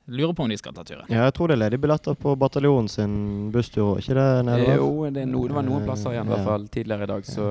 Lurer 0.09 0.33
på 0.33 0.43
om 0.43 0.49
de 0.49 0.57
skal 0.59 0.75
ta 0.75 0.85
turen. 0.87 1.07
Ja, 1.11 1.25
jeg 1.27 1.35
tror 1.35 1.51
det 1.51 1.57
er 1.57 1.65
ledige 1.65 1.83
billetter 1.83 2.15
på 2.15 2.37
bataljonen 2.39 2.87
sin 2.91 3.17
busstur, 3.55 3.99
ikke 3.99 4.15
det? 4.15 4.27
Nede? 4.47 4.77
Jo, 4.79 4.91
det, 5.11 5.25
noe, 5.27 5.51
det 5.51 5.57
var 5.57 5.67
noen 5.67 5.83
plasser 5.83 6.15
igjen, 6.15 6.29
i 6.29 6.35
hvert 6.35 6.47
fall 6.47 6.67
tidligere 6.71 7.09
i 7.09 7.11
dag. 7.11 7.27
Så 7.27 7.49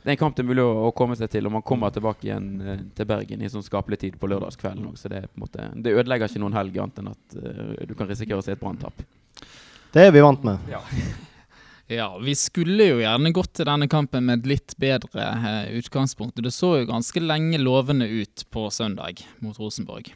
det 0.00 0.08
er 0.08 0.14
en 0.14 0.20
kamp 0.22 0.36
det 0.36 0.46
er 0.46 0.48
mulig 0.48 0.64
å, 0.64 0.70
å, 0.86 0.92
komme 0.96 1.16
seg 1.20 1.28
til, 1.28 1.44
og 1.44 1.52
man 1.58 1.64
kommer 1.66 1.92
tilbake 1.92 2.24
igjen 2.24 2.46
uh, 2.64 2.76
til 2.96 3.08
Bergen 3.10 3.42
i 3.44 3.50
sånn 3.52 3.66
skapelig 3.66 4.00
tid 4.00 4.16
på 4.20 4.30
lørdagskvelden 4.32 4.86
òg. 4.88 4.94
Så 4.96 5.10
det, 5.12 5.26
på 5.28 5.36
en 5.36 5.44
måte, 5.44 5.66
det 5.76 5.92
ødelegger 5.92 6.32
ikke 6.32 6.40
noen 6.40 6.56
helg 6.56 6.78
annet 6.80 7.02
enn 7.02 7.10
at 7.12 7.36
uh, 7.36 7.74
du 7.84 7.92
kan 7.98 8.08
risikere 8.08 8.40
å 8.40 8.46
se 8.46 8.56
et 8.56 8.62
branntap. 8.62 9.04
Det 9.92 10.06
er 10.06 10.16
vi 10.16 10.24
vant 10.24 10.46
med. 10.46 10.72
Ja. 10.72 10.80
ja. 11.98 12.08
vi 12.16 12.32
skulle 12.38 12.88
jo 12.94 13.04
gjerne 13.04 13.34
gått 13.36 13.52
til 13.60 13.68
denne 13.68 13.90
kampen 13.92 14.24
med 14.24 14.40
et 14.40 14.50
litt 14.54 14.78
bedre 14.80 15.28
utgangspunkt. 15.76 16.40
Det 16.40 16.54
så 16.56 16.78
jo 16.80 16.88
ganske 16.94 17.20
lenge 17.20 17.60
lovende 17.60 18.08
ut 18.08 18.48
på 18.48 18.70
søndag 18.72 19.20
mot 19.44 19.60
Rosenborg. 19.60 20.14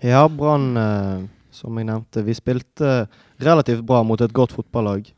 Ja, 0.00 0.28
Brann, 0.28 0.76
eh, 0.76 1.24
som 1.50 1.78
jeg 1.78 1.88
nevnte, 1.88 2.22
vi 2.22 2.34
spilte 2.36 3.08
relativt 3.42 3.82
bra 3.86 4.04
mot 4.06 4.20
et 4.22 4.34
godt 4.34 4.54
fotballag. 4.54 5.08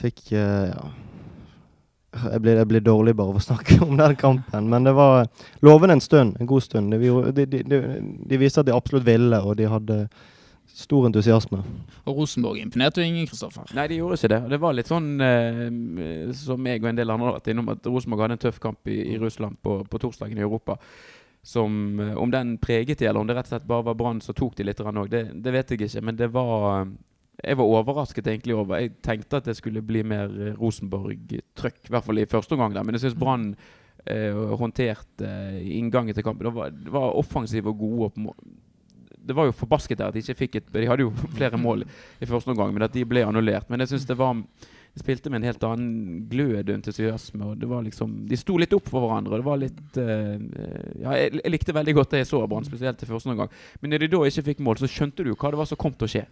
Fikk 0.00 0.32
eh, 0.32 0.70
ja. 0.70 0.86
Jeg 2.16 2.40
blir, 2.40 2.56
jeg 2.56 2.68
blir, 2.70 2.80
dårlig 2.80 3.12
bare 3.12 3.34
av 3.34 3.36
å 3.36 3.44
snakke 3.50 3.76
om 3.84 3.98
den 3.98 4.14
kampen, 4.16 4.70
men 4.72 4.86
det 4.88 4.94
var 4.96 5.26
lovende 5.60 5.98
en 5.98 6.00
stund. 6.00 6.38
En 6.40 6.48
god 6.48 6.64
stund. 6.64 6.94
De, 6.94 7.10
de, 7.36 7.60
de, 7.60 7.80
de 8.30 8.38
viste 8.40 8.62
at 8.62 8.68
de 8.68 8.72
absolutt 8.72 9.04
ville, 9.04 9.40
og 9.44 9.58
de 9.58 9.68
hadde 9.68 9.98
stor 10.76 11.10
entusiasme. 11.10 11.60
Og 12.08 12.22
Rosenborg 12.22 12.62
imponerte 12.62 13.02
jo 13.02 13.10
ingen, 13.10 13.28
Kristoffer. 13.28 13.68
Nei, 13.76 13.84
de 13.92 14.00
gjorde 14.00 14.16
ikke 14.16 14.32
det. 14.32 14.40
Det 14.54 14.60
var 14.64 14.78
litt 14.78 14.88
sånn 14.88 15.12
eh, 15.20 16.32
som 16.40 16.72
jeg 16.72 16.80
og 16.80 16.88
en 16.88 17.02
del 17.02 17.12
andre 17.12 17.28
har 17.28 17.36
vært 17.36 17.52
innom, 17.52 17.68
at 17.76 17.92
Rosenborg 17.92 18.24
hadde 18.24 18.38
en 18.40 18.44
tøff 18.46 18.62
kamp 18.64 18.88
i, 18.88 18.96
i 19.12 19.20
Russland 19.20 19.60
på, 19.60 19.82
på 19.84 20.00
torsdagen 20.00 20.40
i 20.40 20.46
Europa 20.46 20.80
som 21.46 22.00
eh, 22.00 22.16
Om 22.16 22.30
den 22.30 22.58
preget 22.58 22.98
de, 22.98 23.06
eller 23.06 23.20
om 23.20 23.26
det 23.26 23.36
rett 23.36 23.46
og 23.46 23.54
slett 23.54 23.68
bare 23.70 23.86
var 23.86 23.94
Brann 23.94 24.20
som 24.20 24.34
tok 24.34 24.56
de 24.58 24.66
litt 24.66 24.80
òg, 24.82 25.04
det, 25.12 25.28
det, 25.44 25.52
vet 25.54 25.70
jeg 25.70 25.86
ikke. 25.86 26.02
Men 26.02 26.18
det 26.18 26.28
var 26.34 26.64
eh, 26.72 26.92
Jeg 27.46 27.58
var 27.60 27.72
overrasket 27.78 28.26
egentlig 28.26 28.56
over 28.56 28.82
Jeg 28.82 28.96
tenkte 29.04 29.38
at 29.38 29.46
det 29.46 29.54
skulle 29.58 29.84
bli 29.86 30.02
mer 30.02 30.26
eh, 30.26 30.56
Rosenborg-trøkk, 30.58 31.82
i 31.86 31.94
hvert 31.94 32.06
fall 32.08 32.18
i 32.18 32.26
første 32.26 32.56
omgang. 32.58 32.74
der, 32.74 32.82
Men 32.82 32.98
jeg 32.98 33.06
syns 33.06 33.18
Brann 33.20 33.52
eh, 34.06 34.34
håndterte 34.58 35.30
inngangen 35.62 36.14
til 36.14 36.26
kampen. 36.26 36.48
Det 36.48 36.54
var, 36.56 36.74
det 36.74 36.94
var 36.98 37.14
offensive 37.14 37.70
og 37.70 37.78
gode. 37.78 38.10
Opp, 38.10 38.42
det 39.26 39.34
var 39.38 39.46
jo 39.46 39.54
forbasket 39.54 39.98
der 39.98 40.10
at 40.10 40.18
de 40.18 40.22
ikke 40.22 40.40
fikk 40.42 40.58
et 40.58 40.72
De 40.74 40.86
hadde 40.90 41.06
jo 41.06 41.14
flere 41.38 41.58
mål 41.66 41.86
i 41.86 42.26
første 42.26 42.50
omgang, 42.50 42.74
men 42.74 42.88
at 42.88 42.94
de 42.94 43.06
ble 43.06 43.22
annullert. 43.22 43.70
Men 43.70 43.84
jeg 43.84 43.94
syns 43.94 44.10
det 44.10 44.18
var 44.18 44.34
de 44.96 45.02
spilte 45.02 45.28
med 45.28 45.42
en 45.42 45.50
helt 45.50 45.64
annen 45.68 46.22
glød 46.30 46.70
og 46.70 46.72
entusiasme. 46.78 47.44
og 47.44 47.58
det 47.60 47.68
var 47.68 47.82
liksom, 47.84 48.14
De 48.30 48.36
sto 48.40 48.56
litt 48.56 48.72
opp 48.72 48.88
for 48.88 49.04
hverandre. 49.04 49.34
og 49.34 49.42
det 49.42 49.44
var 49.44 49.60
litt, 49.60 49.82
uh, 50.00 50.40
ja, 51.02 51.12
jeg, 51.20 51.34
jeg, 51.36 51.52
likte 51.52 51.76
veldig 51.76 51.94
godt 51.98 52.14
det 52.14 52.22
jeg 52.22 52.30
så 52.30 52.40
av 52.40 52.48
Brann, 52.48 52.64
spesielt 52.64 52.96
til 52.96 53.10
første 53.10 53.28
omgang. 53.28 53.52
Men 53.82 53.92
når 53.92 54.06
de 54.06 54.12
da 54.14 54.24
ikke 54.24 54.46
fikk 54.48 54.64
mål, 54.64 54.80
så 54.80 54.88
skjønte 54.88 55.26
du 55.26 55.34
hva 55.34 55.52
det 55.52 55.60
var 55.60 55.68
som 55.68 55.80
kom 55.82 55.92
til 55.92 56.08
å 56.08 56.12
skje. 56.14 56.24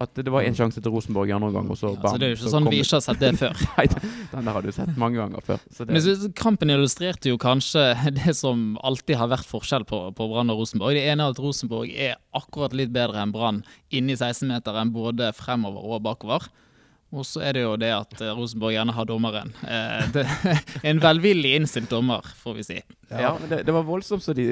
At 0.00 0.16
det 0.16 0.32
var 0.32 0.46
én 0.48 0.56
sjanse 0.56 0.80
til 0.80 0.90
Rosenborg 0.94 1.28
i 1.28 1.34
andre 1.36 1.50
omgang. 1.50 1.68
Og 1.68 1.76
så, 1.76 1.92
ja, 1.92 2.14
så 2.14 2.16
det 2.16 2.26
er 2.26 2.32
jo 2.32 2.38
ikke 2.38 2.54
sånn 2.54 2.70
vi 2.72 2.80
ikke 2.80 2.96
har 2.96 3.04
sett 3.04 3.20
det 3.20 3.34
før. 3.42 3.60
Nei, 3.76 3.86
den 4.32 4.48
der 4.48 4.56
har 4.56 4.64
du 4.64 4.72
sett 4.72 4.96
mange 4.98 5.20
ganger 5.20 5.44
før. 5.44 5.60
Men 5.92 6.02
så, 6.06 6.16
Kampen 6.38 6.72
illustrerte 6.72 7.28
jo 7.28 7.38
kanskje 7.42 7.84
det 8.22 8.32
som 8.40 8.72
alltid 8.80 9.20
har 9.20 9.30
vært 9.34 9.52
forskjell 9.52 9.84
på, 9.88 10.00
på 10.16 10.30
Brann 10.32 10.52
og 10.54 10.64
Rosenborg. 10.64 10.96
Det 10.96 11.04
ene 11.12 11.28
er 11.28 11.36
at 11.36 11.44
Rosenborg 11.44 11.92
er 11.92 12.16
akkurat 12.40 12.72
litt 12.72 12.96
bedre 12.96 13.20
enn 13.20 13.36
Brann 13.36 13.62
inni 13.92 14.16
16-meteren 14.16 14.96
både 14.96 15.34
fremover 15.36 15.92
og 15.92 16.04
bakover. 16.08 16.48
Og 17.12 17.26
så 17.28 17.42
er 17.44 17.56
det 17.56 17.62
jo 17.64 17.72
det 17.76 17.90
at 17.92 18.14
eh, 18.24 18.32
Rosenborg 18.32 18.72
gjerne 18.72 18.94
har 18.96 19.06
dommeren. 19.08 19.50
Eh, 19.68 20.04
det, 20.14 20.24
en 20.88 21.00
velvillig 21.02 21.50
innstilt 21.58 21.90
dommer, 21.92 22.24
får 22.40 22.54
vi 22.56 22.64
si. 22.64 22.78
Ja, 23.12 23.34
men 23.36 23.50
det, 23.50 23.58
det 23.68 23.74
var 23.76 23.84
voldsomt. 23.84 24.24
Så 24.24 24.32
de, 24.36 24.46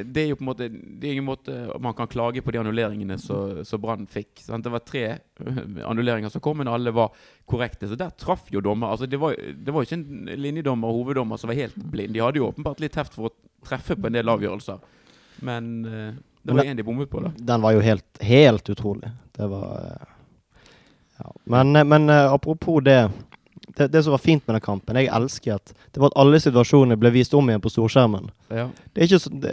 det 0.00 0.22
er 0.22 0.30
jo 0.30 0.38
på 0.38 0.46
en 0.46 0.48
måte 0.48 0.68
Det 0.72 1.04
er 1.04 1.12
ingen 1.12 1.26
måte 1.26 1.56
man 1.82 1.92
kan 1.98 2.08
klage 2.08 2.40
på 2.40 2.54
de 2.54 2.62
annulleringene 2.62 3.18
som 3.20 3.82
Brann 3.82 4.08
fikk. 4.08 4.40
Sant? 4.46 4.64
Det 4.64 4.72
var 4.72 4.84
tre 4.88 5.04
øh, 5.44 5.60
annulleringer 5.84 6.32
som 6.32 6.44
kom, 6.44 6.62
men 6.62 6.72
alle 6.72 6.94
var 6.96 7.12
korrekte. 7.44 7.90
Så 7.90 8.00
der 8.00 8.16
traff 8.16 8.48
jo 8.52 8.64
dommer. 8.64 8.94
Altså, 8.96 9.10
det, 9.10 9.20
var, 9.20 9.36
det 9.36 9.76
var 9.76 9.84
ikke 9.84 10.00
en 10.00 10.32
linjedommer 10.40 10.88
og 10.88 11.02
hoveddommer 11.02 11.40
som 11.42 11.52
var 11.52 11.60
helt 11.60 11.76
blind. 11.76 12.16
De 12.16 12.24
hadde 12.24 12.40
jo 12.40 12.48
åpenbart 12.48 12.80
litt 12.80 12.96
heft 12.96 13.18
for 13.18 13.28
å 13.28 13.36
treffe 13.66 13.98
på 13.98 14.08
en 14.08 14.16
del 14.16 14.32
avgjørelser. 14.32 14.80
Men 15.44 15.72
eh, 15.84 16.12
det 16.46 16.54
var 16.54 16.64
én 16.64 16.78
de 16.78 16.84
bommet 16.86 17.10
på, 17.10 17.20
da. 17.20 17.32
Den 17.36 17.60
var 17.60 17.76
jo 17.76 17.84
helt, 17.84 18.06
helt 18.24 18.68
utrolig. 18.72 19.10
Det 19.36 19.48
var 19.50 19.80
eh, 19.82 20.12
ja. 21.22 21.30
Men, 21.44 21.76
eh, 21.76 21.84
men 21.84 22.10
eh, 22.10 22.32
apropos 22.32 22.80
det, 22.84 23.08
det 23.76 23.88
Det 23.92 24.02
som 24.04 24.14
var 24.14 24.18
fint 24.22 24.42
med 24.46 24.54
den 24.56 24.60
kampen, 24.64 24.96
jeg 24.96 25.08
elsker 25.12 25.54
at 25.58 25.72
det 25.92 26.00
var 26.00 26.10
at 26.12 26.16
alle 26.20 26.38
situasjonene 26.40 26.96
ble 27.00 27.10
vist 27.12 27.34
om 27.36 27.48
igjen 27.48 27.60
på 27.64 27.70
storskjermen. 27.72 28.30
Ja. 28.52 28.66
Det 28.92 29.02
er 29.02 29.08
ikke 29.08 29.20
så, 29.20 29.30
det, 29.42 29.52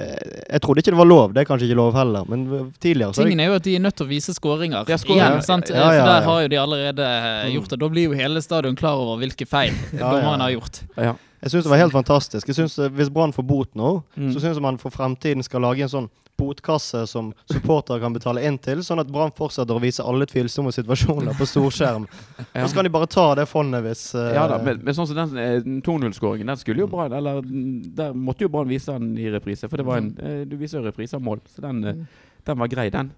jeg 0.49 0.61
trodde 0.63 0.83
ikke 0.83 0.91
det 0.93 0.99
var 0.99 1.09
lov, 1.09 1.33
det 1.33 1.41
er 1.43 1.47
kanskje 1.49 1.67
ikke 1.69 1.79
lov 1.79 1.93
heller, 1.95 2.25
men 2.29 2.45
tidligere 2.83 3.13
så 3.15 3.23
er 3.23 3.29
Tingen 3.29 3.43
er 3.43 3.51
jo 3.51 3.57
at 3.59 3.67
de 3.67 3.75
er 3.75 3.83
nødt 3.83 3.95
til 3.99 4.07
å 4.07 4.11
vise 4.11 4.35
skåringer 4.35 4.87
Ja, 4.91 4.97
igjen. 4.99 5.41
sant? 5.43 5.69
Ja, 5.71 5.75
ja, 5.75 5.87
For 5.87 5.99
ja. 5.99 6.05
der 6.11 6.27
har 6.29 6.41
jo 6.45 6.47
de 6.53 6.59
allerede 6.61 7.11
eh, 7.19 7.51
gjort 7.55 7.69
det. 7.75 7.79
Da 7.83 7.89
blir 7.95 8.09
jo 8.09 8.17
hele 8.19 8.41
stadion 8.43 8.75
klar 8.79 8.99
over 8.99 9.19
hvilke 9.23 9.47
feil 9.47 9.73
ja. 9.91 10.07
dommeren 10.11 10.43
har 10.43 10.55
gjort. 10.55 10.83
ja. 10.97 11.15
Jeg 11.43 11.51
syns 11.51 11.65
det 11.67 11.71
var 11.73 11.81
helt 11.81 11.93
fantastisk. 11.95 12.47
Jeg 12.47 12.55
synes, 12.55 12.77
eh, 12.79 12.89
Hvis 12.95 13.11
Brann 13.11 13.33
får 13.35 13.43
bot 13.47 13.73
nå, 13.75 14.03
Mm. 14.15 14.31
så 14.31 14.39
syns 14.39 14.55
jeg 14.55 14.61
man 14.63 14.77
for 14.79 14.89
fremtiden 14.89 15.43
skal 15.43 15.61
lage 15.61 15.83
en 15.83 15.89
sånn 15.91 16.09
botkasse 16.37 17.05
som 17.07 17.31
supportere 17.51 17.99
kan 18.01 18.13
betale 18.15 18.41
inn 18.47 18.57
til, 18.57 18.79
sånn 18.81 18.99
at 18.99 19.11
Brann 19.11 19.31
fortsetter 19.35 19.75
å 19.75 19.81
vise 19.81 20.01
alle 20.03 20.25
tvilsomme 20.25 20.71
situasjoner 20.73 21.35
på 21.37 21.45
storskjerm. 21.45 22.07
Ja. 22.55 22.63
Og 22.63 22.69
så 22.69 22.73
kan 22.79 22.87
de 22.87 22.89
bare 22.89 23.07
ta 23.11 23.35
det 23.35 23.45
fondet 23.51 23.83
hvis 23.85 24.15
uh, 24.15 24.31
Ja 24.33 24.47
da, 24.49 24.57
men, 24.63 24.79
men 24.83 24.95
sånn 24.97 25.07
som 25.07 25.19
den 25.19 25.37
eh, 25.37 25.59
2-0-skåringen, 25.85 26.47
den 26.47 26.57
skulle 26.57 26.79
jo 26.85 26.87
Brann 26.87 27.13
Eller 27.13 27.41
mm, 27.43 27.93
der 27.95 28.13
måtte 28.17 28.47
jo 28.47 28.49
Brann 28.49 28.67
vise 28.71 28.95
den 28.97 29.13
i 29.17 29.29
reprise, 29.29 29.69
for 29.69 29.77
det 29.77 29.85
var 29.85 29.97
en 30.01 30.09
eh, 30.17 30.45
Du 30.49 30.55
viser 30.57 30.79
jo 30.81 30.87
reprise 30.87 31.13
av 31.19 31.21
mål, 31.21 31.43
så 31.53 31.61
den, 31.67 31.83
eh, 31.85 32.01
den 32.45 32.57
var 32.59 32.67
grei, 32.71 32.89
den. 32.89 33.11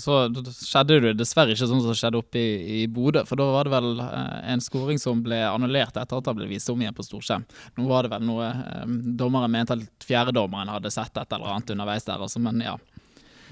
Så 0.00 0.14
skjedde 0.56 1.00
det 1.04 1.12
dessverre 1.20 1.52
ikke 1.52 1.66
sånn 1.68 1.82
som 1.84 1.96
skjedde 1.96 2.20
oppe 2.22 2.40
i, 2.40 2.52
i 2.80 2.86
Bodø. 2.88 3.26
For 3.28 3.36
da 3.36 3.48
var 3.52 3.68
det 3.68 3.74
vel 3.74 4.00
eh, 4.00 4.38
en 4.54 4.62
skåring 4.64 5.00
som 5.00 5.20
ble 5.24 5.42
annullert 5.44 5.98
etter 6.00 6.16
at 6.16 6.30
han 6.30 6.38
ble 6.38 6.48
vist 6.48 6.70
om 6.72 6.80
igjen 6.80 6.96
på 6.96 7.04
storskjerm. 7.04 7.44
Nå 7.76 7.88
var 7.90 8.06
det 8.06 8.14
vel 8.14 8.24
noe 8.24 8.48
eh, 8.48 8.86
dommeren 9.20 9.52
mente 9.52 9.76
at 9.76 10.06
fjerdedommeren 10.08 10.72
hadde 10.72 10.94
sett 10.94 11.16
et 11.20 11.36
eller 11.36 11.52
annet 11.52 11.74
underveis 11.76 12.08
der, 12.08 12.24
altså, 12.24 12.40
men 12.40 12.64
ja. 12.64 12.78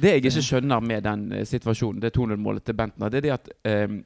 Det 0.00 0.14
jeg 0.14 0.24
ikke 0.24 0.46
skjønner 0.46 0.80
med 0.80 1.04
den 1.04 1.26
eh, 1.36 1.44
situasjonen, 1.48 2.00
det 2.00 2.14
2-0-målet 2.16 2.64
til 2.64 2.78
Bentner, 2.78 3.12
det 3.12 3.20
er 3.20 3.26
det 3.26 3.36
at 3.36 3.52
eh, 3.68 3.98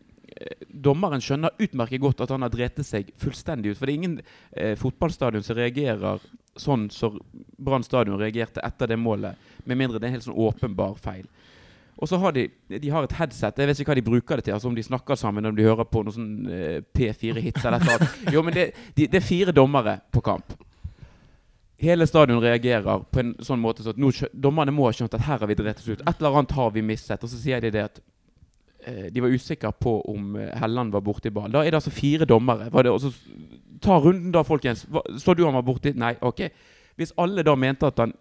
dommeren 0.67 1.23
skjønner 1.23 1.55
utmerket 1.62 2.03
godt 2.03 2.25
at 2.25 2.33
han 2.35 2.43
har 2.43 2.50
drept 2.50 2.83
seg 2.83 3.12
fullstendig 3.21 3.73
ut. 3.75 3.79
For 3.79 3.87
det 3.87 3.95
er 3.95 4.00
ingen 4.00 4.19
eh, 4.50 4.75
fotballstadion 4.81 5.47
som 5.47 5.59
reagerer 5.59 6.25
sånn 6.59 6.88
som 6.95 7.19
Brann 7.59 7.87
stadion 7.87 8.19
reagerte 8.19 8.62
etter 8.67 8.91
det 8.91 8.99
målet, 8.99 9.38
med 9.64 9.79
mindre 9.79 9.99
det 9.99 10.07
er 10.09 10.12
en 10.12 10.19
helt 10.19 10.26
sånn 10.26 10.43
åpenbar 10.49 10.99
feil. 11.03 11.26
Og 11.96 12.10
så 12.10 12.18
har 12.18 12.34
de, 12.34 12.48
de 12.68 12.90
har 12.90 13.06
et 13.06 13.16
headset. 13.20 13.58
Jeg 13.58 13.70
vet 13.70 13.80
ikke 13.80 13.92
hva 13.92 13.98
de 13.98 14.06
bruker 14.06 14.40
det 14.40 14.48
til. 14.48 14.54
altså 14.56 14.68
Om 14.68 14.74
de 14.74 14.82
snakker 14.82 15.18
sammen, 15.18 15.46
om 15.46 15.56
de 15.56 15.66
hører 15.66 15.86
på 15.86 16.02
noen 16.02 16.16
sånn 16.16 16.32
eh, 16.50 16.78
P4-hits 16.96 17.64
eller 17.64 17.84
noe. 17.84 18.08
Jo, 18.34 18.42
men 18.42 18.56
det, 18.56 18.64
de, 18.96 19.06
det 19.06 19.20
er 19.20 19.26
fire 19.26 19.54
dommere 19.54 20.00
på 20.12 20.22
kamp. 20.24 20.56
Hele 21.84 22.06
stadion 22.06 22.42
reagerer 22.42 23.06
på 23.12 23.22
en 23.22 23.32
sånn 23.44 23.62
måte 23.62 23.84
så 23.84 23.92
at 23.94 24.00
nå, 24.00 24.10
dommerne 24.32 24.74
må 24.74 24.88
ha 24.88 24.94
skjønt 24.94 25.14
at 25.14 25.26
her 25.26 25.42
har 25.42 25.50
vi 25.50 25.56
drept 25.58 25.82
oss 25.84 25.90
ut. 25.92 26.02
Et 26.02 26.18
eller 26.18 26.40
annet 26.40 26.56
har 26.58 26.74
vi 26.74 26.84
mistet. 26.86 27.22
Og 27.22 27.30
så 27.30 27.38
sier 27.38 27.62
de 27.62 27.70
det 27.74 27.86
at 27.86 28.02
eh, 28.86 29.06
de 29.14 29.22
var 29.22 29.34
usikre 29.34 29.70
på 29.78 29.98
om 30.10 30.34
eh, 30.40 30.50
Helland 30.58 30.94
var 30.94 31.04
borti 31.06 31.30
ball. 31.34 31.52
Da 31.54 31.62
er 31.62 31.70
det 31.70 31.78
altså 31.82 31.94
fire 31.94 32.26
dommere. 32.26 32.70
Det, 32.74 32.90
og 32.90 33.02
så 33.06 33.14
Ta 33.84 33.98
runden 34.00 34.30
da, 34.32 34.40
folkens. 34.46 34.86
Hva, 34.88 35.02
så 35.20 35.34
du 35.36 35.42
han 35.44 35.56
var 35.58 35.64
borti? 35.66 35.92
Nei, 35.98 36.14
ok. 36.24 36.46
Hvis 36.96 37.12
alle 37.20 37.42
da 37.44 37.52
mente 37.58 37.90
at 37.90 37.98
han 38.00 38.14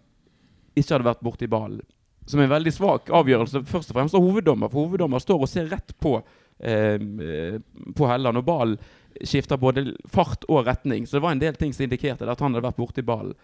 ikke 0.74 0.90
hadde 0.90 1.06
vært 1.06 1.22
borti 1.24 1.48
ballen, 1.48 1.80
som 2.24 2.40
er 2.40 2.48
en 2.48 2.54
veldig 2.54 2.72
svak 2.72 3.10
avgjørelse, 3.12 3.64
først 3.68 3.92
og 3.92 3.98
fremst 3.98 4.16
av 4.16 4.24
hoveddommer, 4.24 4.70
for 4.72 4.86
hoveddommer 4.86 5.22
står 5.22 5.44
og 5.44 5.50
ser 5.50 5.68
rett 5.72 5.92
på 6.00 6.16
eh, 6.58 6.96
eh, 6.96 7.58
på 7.96 8.08
Helland, 8.08 8.40
og 8.40 8.46
ballen 8.48 8.78
skifter 9.20 9.60
både 9.60 9.92
fart 10.10 10.46
og 10.48 10.64
retning. 10.66 11.06
Så 11.06 11.18
det 11.18 11.24
var 11.26 11.36
en 11.36 11.42
del 11.42 11.58
ting 11.60 11.74
som 11.74 11.84
indikerte 11.86 12.26
at 12.26 12.40
han 12.40 12.54
hadde 12.54 12.66
vært 12.66 12.80
borti 12.80 13.04
ballen. 13.06 13.36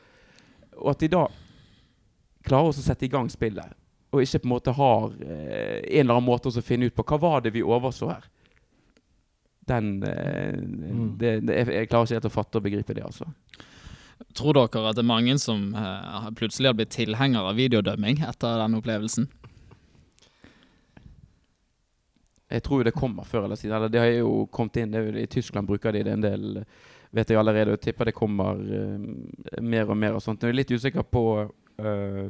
Og 0.80 0.94
at 0.94 1.04
de 1.04 1.10
da 1.12 1.26
klarer 2.46 2.72
å 2.72 2.74
sette 2.74 3.06
i 3.06 3.12
gang 3.12 3.28
spillet, 3.30 3.76
og 4.10 4.24
ikke 4.24 4.40
på 4.42 4.48
en 4.48 4.54
måte 4.54 4.74
har 4.74 5.10
eh, 5.22 5.80
en 5.84 6.04
eller 6.04 6.16
annen 6.16 6.30
måte 6.30 6.50
å 6.50 6.64
finne 6.64 6.88
ut 6.88 6.96
på 6.96 7.06
hva 7.06 7.20
var 7.20 7.44
det 7.44 7.52
vi 7.54 7.62
overså 7.62 8.10
her. 8.10 8.24
Den 9.70 9.98
eh, 10.02 10.56
det, 11.20 11.36
det, 11.44 11.58
jeg, 11.60 11.68
jeg 11.76 11.90
klarer 11.92 12.08
ikke 12.08 12.18
helt 12.18 12.30
å 12.30 12.38
fatte 12.40 12.58
og 12.58 12.66
begripe 12.66 12.96
det, 12.96 13.04
altså. 13.06 13.28
Tror 14.38 14.54
dere 14.54 14.90
at 14.90 14.96
det 14.98 15.02
er 15.02 15.10
mange 15.10 15.34
som 15.42 15.72
eh, 15.74 16.30
plutselig 16.38 16.70
har 16.70 16.78
blitt 16.78 16.94
tilhengere 16.94 17.50
av 17.50 17.58
videodømming 17.58 18.22
etter 18.28 18.60
den 18.62 18.76
opplevelsen? 18.78 19.26
Jeg 22.50 22.64
tror 22.66 22.84
det 22.86 22.96
kommer 22.96 23.26
før 23.26 23.46
eller 23.46 23.58
siden. 23.58 23.76
Eller 23.76 23.90
det 23.90 24.02
har 24.02 24.10
jo 24.10 24.46
kommet 24.50 24.80
inn. 24.80 24.90
Det 24.90 25.00
er 25.00 25.08
jo, 25.08 25.18
I 25.22 25.30
Tyskland 25.30 25.70
bruker 25.70 25.94
de 25.94 26.02
det 26.06 26.14
en 26.14 26.24
del, 26.24 26.62
vet 27.14 27.30
jeg 27.30 27.38
allerede. 27.38 27.76
Og 27.76 27.82
tipper 27.82 28.10
det 28.10 28.16
kommer 28.18 28.58
uh, 28.58 29.60
mer 29.62 29.90
og 29.90 29.98
mer 29.98 30.18
og 30.18 30.24
sånt. 30.24 30.42
Jeg 30.42 30.54
er 30.54 30.58
litt 30.58 30.74
usikker 30.74 31.06
på 31.06 31.24
uh, 31.46 32.24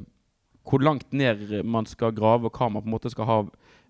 hvor 0.68 0.84
langt 0.84 1.08
ned 1.16 1.62
man 1.64 1.88
skal 1.88 2.12
grave, 2.12 2.50
og 2.50 2.56
hva 2.56 2.68
man 2.68 2.84
på 2.84 2.90
en 2.90 2.96
måte 2.98 3.12
skal 3.12 3.28
ha 3.28 3.38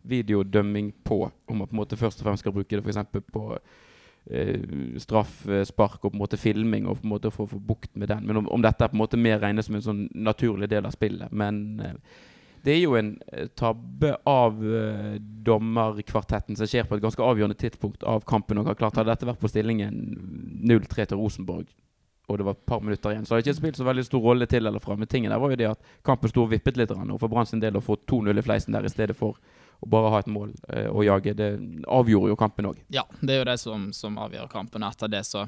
videodømming 0.07 0.92
på. 1.03 1.25
Om 1.51 1.62
man 1.62 1.70
på 1.70 1.75
en 1.75 1.83
måte 1.83 1.99
først 1.99 2.23
og 2.23 2.31
fremst 2.31 2.46
skal 2.46 2.55
bruke 2.55 2.79
det 2.79 2.87
f.eks. 2.87 3.27
på 3.35 3.44
eh, 4.27 4.61
straff, 4.99 5.49
eh, 5.49 5.67
og 5.67 6.01
på 6.03 6.11
en 6.13 6.19
måte 6.19 6.37
filming, 6.41 6.87
og 6.87 7.01
på 7.01 7.07
en 7.07 7.15
måte 7.15 7.31
få, 7.31 7.47
få 7.47 7.59
bukt 7.59 7.95
med 7.97 8.09
den. 8.09 8.27
Men 8.27 8.43
om, 8.43 8.49
om 8.49 8.63
dette 8.63 8.85
er 8.85 8.93
på 8.93 8.99
en 8.99 9.05
måte 9.05 9.21
mer 9.21 9.41
regnes 9.41 9.67
som 9.67 9.79
en 9.79 9.87
sånn 9.87 10.03
naturlig 10.15 10.69
del 10.71 10.87
av 10.87 10.97
spillet. 10.97 11.33
Men 11.33 11.81
eh, 11.81 11.95
det 12.61 12.75
er 12.75 12.83
jo 12.83 12.97
en 12.99 13.15
tabbe 13.57 14.11
av 14.29 14.59
dommerkvartetten 15.47 16.59
som 16.59 16.69
skjer 16.69 16.85
på 16.85 16.99
et 16.99 17.01
ganske 17.01 17.25
avgjørende 17.25 17.57
tidspunkt 17.57 18.05
av 18.05 18.27
kampen. 18.29 18.61
Og 18.61 18.69
klart 18.77 18.99
Hadde 19.01 19.09
dette 19.09 19.29
vært 19.31 19.41
på 19.41 19.49
stillingen 19.49 19.95
0-3 20.69 21.07
til 21.09 21.23
Rosenborg, 21.23 21.71
og 22.29 22.39
det 22.39 22.45
var 22.45 22.59
et 22.59 22.67
par 22.69 22.83
minutter 22.85 23.15
igjen, 23.15 23.25
så 23.25 23.35
hadde 23.35 23.47
det 23.47 23.55
ikke 23.55 23.63
spilt 23.63 23.81
så 23.81 23.87
veldig 23.89 24.05
stor 24.07 24.23
rolle 24.23 24.47
til 24.47 24.69
eller 24.69 24.83
fra. 24.85 24.99
Men 25.01 25.09
tingen 25.09 25.33
der 25.33 25.41
var 25.41 25.55
jo 25.55 25.59
det 25.63 25.71
at 25.71 25.97
kampen 26.05 26.29
sto 26.29 26.45
og 26.45 26.53
vippet 26.53 26.77
litt, 26.77 26.93
og 26.93 27.17
for 27.17 27.33
Brann 27.33 27.49
sin 27.49 27.65
del 27.65 27.81
å 27.81 27.85
få 27.85 27.97
2-0 28.05 28.39
i 28.39 28.45
fleisen 28.45 28.77
der 28.77 28.85
i 28.85 28.93
stedet 28.93 29.17
for 29.17 29.41
å 29.81 29.88
bare 29.88 30.12
ha 30.12 30.21
et 30.21 30.29
mål 30.29 30.51
og 30.90 30.99
å 31.01 31.05
jage, 31.07 31.33
det 31.37 31.51
avgjorde 31.88 32.33
jo 32.33 32.38
kampen 32.40 32.69
òg. 32.69 32.81
Ja, 32.93 33.07
det 33.21 33.35
er 33.35 33.38
jo 33.40 33.47
det 33.49 33.61
som, 33.62 33.90
som 33.97 34.19
avgjør 34.21 34.51
kampen. 34.53 34.85
Etter 34.85 35.09
det 35.09 35.23
så, 35.25 35.47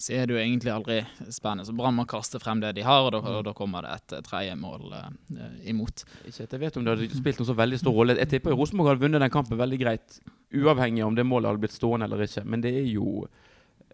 så 0.00 0.14
er 0.16 0.26
det 0.26 0.32
jo 0.32 0.40
egentlig 0.40 0.72
aldri 0.72 0.98
spennende. 1.28 1.66
Så 1.68 1.74
Brann 1.76 1.96
må 1.98 2.06
kaste 2.08 2.40
frem 2.40 2.62
det 2.62 2.72
de 2.78 2.84
har, 2.86 3.04
og 3.04 3.12
da, 3.12 3.20
og 3.20 3.44
da 3.44 3.52
kommer 3.56 3.84
det 3.84 3.96
et 3.98 4.14
eh, 4.16 4.22
tredje 4.24 4.56
mål 4.56 4.94
eh, 4.96 5.58
imot. 5.72 6.06
Ikke 6.24 6.46
at 6.46 6.56
jeg 6.56 6.62
vet 6.62 6.78
om 6.80 6.86
det 6.86 6.94
hadde 6.94 7.20
spilt 7.20 7.42
noen 7.42 7.50
så 7.50 7.56
veldig 7.58 7.80
stor 7.82 7.96
rolle. 7.98 8.16
Jeg 8.22 8.30
tipper 8.32 8.56
Rosenborg 8.56 8.94
hadde 8.94 9.04
vunnet 9.04 9.20
den 9.20 9.34
kampen 9.34 9.60
veldig 9.60 9.80
greit, 9.82 10.16
uavhengig 10.56 11.04
av 11.04 11.12
om 11.12 11.18
det 11.18 11.26
målet 11.28 11.52
hadde 11.52 11.64
blitt 11.66 11.76
stående 11.76 12.08
eller 12.08 12.24
ikke. 12.24 12.46
Men 12.48 12.64
det 12.64 12.72
er 12.80 12.88
jo 12.88 13.26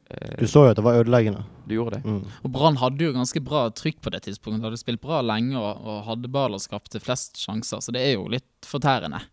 eh, 0.06 0.36
Du 0.38 0.46
så 0.46 0.68
jo 0.68 0.76
at 0.76 0.78
det 0.78 0.86
var 0.86 1.00
ødeleggende. 1.00 1.42
Du 1.66 1.74
gjorde 1.74 1.98
det. 1.98 2.06
Mm. 2.06 2.22
Og 2.46 2.54
Brann 2.54 2.78
hadde 2.84 3.08
jo 3.08 3.16
ganske 3.16 3.42
bra 3.50 3.66
trykk 3.74 3.98
på 4.06 4.14
det 4.14 4.22
tidspunktet. 4.28 4.68
Hadde 4.68 4.82
spilt 4.82 5.02
bra 5.02 5.24
lenge 5.26 5.58
og, 5.58 5.82
og 5.82 6.04
hadde 6.12 6.30
ball 6.38 6.54
og 6.54 6.62
skapte 6.62 7.02
flest 7.02 7.42
sjanser, 7.42 7.82
så 7.82 7.94
det 7.94 8.06
er 8.06 8.14
jo 8.14 8.30
litt 8.30 8.70
fortærende. 8.70 9.24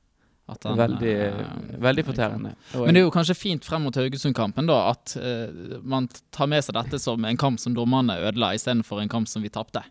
At 0.51 0.65
han, 0.67 0.75
Veldig, 0.75 1.13
uh, 1.31 1.75
veldig 1.79 2.03
fortærende. 2.03 2.49
Men 2.75 2.91
det 2.91 2.99
er 2.99 3.05
jo 3.05 3.13
kanskje 3.15 3.37
fint 3.37 3.63
frem 3.63 3.85
mot 3.87 3.95
Haugesund-kampen 3.95 4.67
da, 4.67 4.79
at 4.91 5.13
uh, 5.15 5.77
man 5.87 6.09
tar 6.35 6.49
med 6.51 6.65
seg 6.65 6.75
dette 6.75 6.99
som 6.99 7.23
en 7.23 7.39
kamp 7.39 7.61
som 7.63 7.75
dommerne 7.77 8.17
ødela, 8.19 8.51
istedenfor 8.57 8.99
en 8.99 9.11
kamp 9.11 9.31
som 9.31 9.45
vi 9.45 9.53
tapte. 9.53 9.85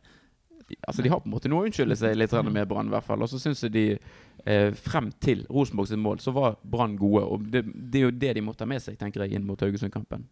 Altså 0.86 1.02
De 1.02 1.08
har 1.08 1.20
på 1.20 1.28
en 1.28 1.34
måte 1.34 1.50
noe 1.50 1.64
å 1.64 1.68
unnskylde 1.68 1.96
seg 1.98 2.16
litt 2.16 2.34
med 2.48 2.68
Brann, 2.68 2.90
i 2.90 2.94
hvert 2.94 3.06
fall. 3.06 3.24
Og 3.24 3.30
så 3.30 3.40
syns 3.40 3.64
jeg 3.64 3.72
de 3.74 3.86
eh, 3.96 4.70
frem 4.76 5.10
til 5.22 5.44
Rosenborg 5.52 5.90
sitt 5.90 6.00
mål, 6.00 6.20
så 6.22 6.34
var 6.36 6.56
Brann 6.62 6.96
gode. 7.00 7.24
Og 7.26 7.48
det, 7.52 7.64
det 7.66 8.00
er 8.00 8.06
jo 8.06 8.14
det 8.24 8.36
de 8.38 8.44
må 8.44 8.54
ta 8.56 8.68
med 8.68 8.82
seg, 8.84 8.96
tenker 9.00 9.24
jeg, 9.24 9.36
inn 9.36 9.46
mot 9.48 9.60
Haugesund-kampen. 9.60 10.24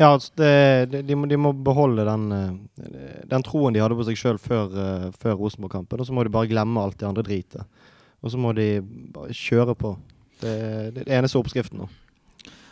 Ja, 0.00 0.08
altså 0.10 0.32
det, 0.40 0.50
de, 0.90 1.02
de, 1.06 1.14
må, 1.14 1.28
de 1.30 1.38
må 1.38 1.52
beholde 1.54 2.06
den, 2.08 2.26
eh, 2.34 3.18
den 3.30 3.46
troen 3.46 3.76
de 3.76 3.82
hadde 3.82 3.98
på 3.98 4.06
seg 4.08 4.18
sjøl 4.18 4.40
før, 4.42 4.78
før 5.20 5.38
Rosenborg-kampen. 5.42 6.02
Og 6.02 6.10
så 6.10 6.16
må 6.16 6.26
de 6.26 6.34
bare 6.34 6.50
glemme 6.50 6.82
alt 6.82 6.98
det 7.02 7.10
andre 7.10 7.26
dritet. 7.26 7.84
Og 8.24 8.32
så 8.32 8.40
må 8.40 8.54
de 8.56 8.78
bare 9.14 9.36
kjøre 9.36 9.76
på. 9.76 9.94
Det, 10.40 10.54
det 10.94 11.04
er 11.04 11.04
den 11.04 11.18
eneste 11.20 11.38
oppskriften 11.40 11.82
nå. 11.84 11.90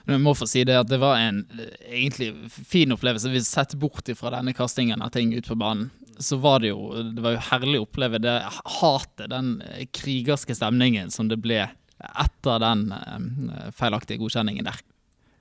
Men 0.03 0.17
jeg 0.17 0.25
må 0.25 0.33
få 0.35 0.49
si 0.51 0.65
det 0.67 0.75
at 0.81 0.89
det 0.91 0.99
var 1.03 1.21
en 1.21 1.45
eh, 1.55 1.75
egentlig 2.03 2.33
fin 2.51 2.91
opplevelse. 2.95 3.31
Hvis 3.31 3.47
vi 3.47 3.53
setter 3.53 3.79
bort 3.79 4.09
fra 4.19 4.33
denne 4.35 4.55
kastingen 4.57 5.05
av 5.05 5.13
ting 5.15 5.35
ut 5.37 5.47
på 5.47 5.59
banen, 5.59 5.91
så 6.19 6.37
var 6.43 6.63
det 6.63 6.73
jo 6.73 6.91
det 7.15 7.23
var 7.23 7.37
jo 7.37 7.45
herlig 7.51 7.81
å 7.81 7.87
oppleve 7.87 8.21
det 8.23 8.35
hatet, 8.81 9.29
den 9.31 9.55
eh, 9.69 9.87
krigerske 9.95 10.57
stemningen 10.59 11.13
som 11.15 11.31
det 11.31 11.39
ble 11.43 11.67
etter 12.03 12.63
den 12.63 12.89
eh, 12.97 13.69
feilaktige 13.77 14.21
godkjenningen 14.23 14.67
der. 14.67 14.83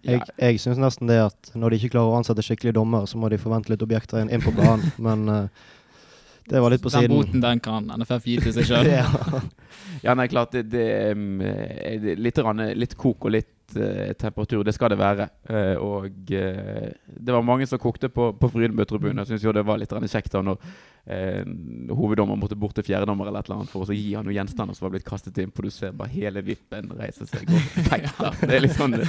Jeg, 0.01 0.25
jeg 0.41 0.61
syns 0.61 0.79
nesten 0.81 1.09
det 1.09 1.19
at 1.21 1.51
når 1.53 1.73
de 1.73 1.77
ikke 1.77 1.95
klarer 1.95 2.13
å 2.13 2.17
ansette 2.17 2.45
skikkelige 2.45 2.77
dommer, 2.79 3.05
så 3.09 3.19
må 3.21 3.29
de 3.29 3.37
forvente 3.41 3.69
litt 3.69 3.83
objekter 3.85 4.23
inn, 4.23 4.41
på 4.41 4.53
banen. 4.57 4.89
Men 5.05 5.27
eh, 5.29 5.67
Det 6.49 6.59
var 6.61 6.73
litt 6.73 6.83
på 6.83 6.89
Den 6.89 7.05
siden. 7.05 7.15
boten 7.15 7.43
den 7.43 7.59
kan 7.63 7.91
NFF 8.01 8.27
gi 8.27 8.37
til 8.41 8.55
seg 8.55 8.67
sjøl. 8.69 8.91
ja. 8.91 9.07
Ja, 10.01 10.15
nei, 10.17 10.27
klart 10.31 10.55
det, 10.55 10.63
det, 10.73 10.85
um, 11.13 11.41
er 11.45 12.15
litt, 12.17 12.39
litt 12.75 12.95
kok 12.97 13.27
og 13.29 13.35
litt 13.35 13.75
uh, 13.77 14.13
temperatur. 14.17 14.63
Det 14.65 14.73
skal 14.73 14.89
det 14.93 14.97
være. 14.97 15.27
Uh, 15.45 15.75
og 15.77 16.07
uh, 16.33 16.87
det 17.05 17.35
var 17.35 17.45
mange 17.45 17.67
som 17.69 17.79
kokte 17.81 18.09
på, 18.09 18.31
på 18.33 18.49
Frydenbø-tribunen. 18.49 19.21
Jeg 19.21 19.35
syns 19.35 19.45
jo 19.45 19.53
det 19.53 19.65
var 19.67 19.77
litt 19.81 19.93
kjekt 20.11 20.33
da 20.33 20.41
når 20.41 20.57
eh, 21.05 21.45
hoveddommer 21.93 22.37
måtte 22.39 22.57
bort 22.59 22.75
til 22.77 22.85
fjerdedommer 22.85 23.29
eller 23.29 23.41
et 23.41 23.49
eller 23.49 23.61
annet 23.61 23.71
for 23.71 23.85
å 23.85 23.95
gi 23.95 24.13
han 24.13 24.25
noen 24.27 24.37
gjenstander 24.39 24.77
som 24.77 24.87
var 24.87 24.95
blitt 24.95 25.07
kastet 25.07 25.37
inn 25.41 25.53
For 25.55 25.65
Du 25.65 25.73
ser 25.73 25.95
bare 25.97 26.11
hele 26.13 26.43
vippen 26.45 26.91
reise 26.97 27.27
seg 27.29 27.49
og 27.49 27.69
fekte. 27.89 28.31
Det 28.41 28.57
er 28.57 28.65
litt 28.65 28.77
sånn 28.77 28.97
det, 28.97 29.07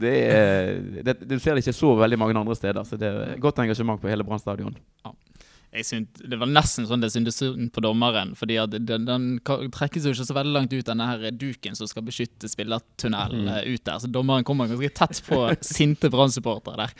det 0.00 0.14
er, 0.22 0.72
det, 1.06 1.18
Du 1.24 1.36
ser 1.38 1.54
det 1.54 1.64
ikke 1.64 1.76
så 1.76 1.94
veldig 1.98 2.20
mange 2.20 2.38
andre 2.38 2.56
steder, 2.58 2.84
så 2.88 3.00
det 3.00 3.10
er 3.10 3.38
godt 3.42 3.62
engasjement 3.64 4.00
på 4.00 4.10
hele 4.12 4.26
Brann 4.26 4.42
stadion. 4.42 4.76
Jeg 5.04 5.33
synt, 5.82 6.20
det 6.22 6.38
var 6.38 6.46
nesten 6.46 6.86
sånn 6.86 7.02
det 7.02 7.10
syntes 7.10 7.40
synd 7.40 7.72
på 7.74 7.82
dommeren. 7.82 8.34
fordi 8.38 8.58
den, 8.70 9.06
den 9.08 9.24
trekkes 9.42 10.06
jo 10.06 10.14
ikke 10.14 10.26
så 10.28 10.36
veldig 10.36 10.54
langt 10.54 10.72
ut, 10.72 10.86
denne 10.86 11.08
her 11.10 11.30
duken 11.34 11.74
som 11.74 11.90
skal 11.90 12.06
beskytte 12.06 12.50
spillertunnelen 12.50 13.48
mm. 13.48 13.72
ut 13.74 13.84
der. 13.84 13.98
Så 13.98 14.10
dommeren 14.12 14.46
kommer 14.46 14.70
ganske 14.70 14.92
tett 14.94 15.22
på 15.26 15.40
sinte 15.74 16.10
Brann-supportere 16.12 16.84
der. 16.84 16.94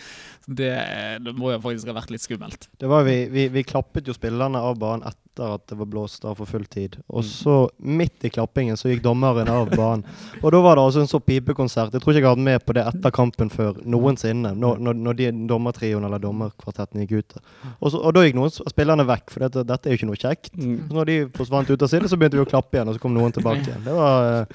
Det, 0.47 0.73
eh, 0.75 1.19
det 1.23 1.37
må 1.39 1.53
jo 1.55 1.61
faktisk 1.63 1.93
ha 1.93 1.99
vært 2.01 2.15
litt 2.15 2.25
skummelt. 2.25 2.69
Det 2.81 2.91
var 2.91 3.07
vi, 3.07 3.21
vi, 3.33 3.49
vi 3.55 3.67
klappet 3.67 4.11
jo 4.11 4.17
spillerne 4.17 4.61
av 4.61 4.81
banen 4.81 5.07
etter 5.07 5.24
at 5.41 5.67
det 5.71 5.77
var 5.79 5.87
blåst 5.91 6.25
av 6.25 6.37
for 6.39 6.47
full 6.47 6.65
tid. 6.67 6.97
Og 7.09 7.23
Mm. 7.25 7.29
så, 7.31 7.55
midt 7.79 8.25
i 8.25 8.31
klappingen, 8.31 8.77
så 8.77 8.89
gikk 8.91 9.03
dommeren 9.03 9.49
av 9.49 9.71
banen. 9.71 10.05
Og 10.43 10.53
da 10.53 10.61
var 10.61 10.77
det 10.77 10.85
altså 10.85 11.01
en 11.01 11.07
så 11.11 11.19
pipekonsert. 11.21 11.93
Jeg 11.93 12.01
tror 12.03 12.13
ikke 12.13 12.21
jeg 12.21 12.25
har 12.29 12.37
hatt 12.37 12.45
med 12.45 12.65
på 12.67 12.75
det 12.75 12.85
etter 12.87 13.11
kampen 13.11 13.51
før 13.51 13.81
noensinne. 13.85 14.55
Når, 14.55 14.79
når, 14.79 14.95
når 14.95 15.15
de 15.19 15.31
dommertrioen 15.49 16.05
eller 16.05 16.19
dommerkvartetten 16.23 17.01
gikk 17.05 17.13
ut. 17.19 17.37
Og, 17.81 17.91
så, 17.91 17.99
og 17.99 18.15
da 18.15 18.23
gikk 18.27 18.37
noen 18.39 18.51
spillerne 18.55 19.07
vekk, 19.09 19.31
for 19.35 19.41
dette, 19.47 19.65
dette 19.67 19.89
er 19.89 19.95
jo 19.95 19.99
ikke 20.01 20.11
noe 20.13 20.21
kjekt. 20.21 20.51
Så 20.55 20.95
når 20.95 21.05
de 21.11 21.17
forsvant 21.37 21.71
ut 21.71 21.83
av 21.83 21.89
siden, 21.91 22.09
så 22.09 22.17
begynte 22.21 22.39
vi 22.39 22.45
å 22.45 22.51
klappe 22.51 22.77
igjen, 22.79 22.89
og 22.93 22.95
så 22.99 23.03
kom 23.03 23.15
noen 23.17 23.33
tilbake 23.35 23.65
igjen. 23.67 23.83
Det 23.85 23.95
var 23.97 24.47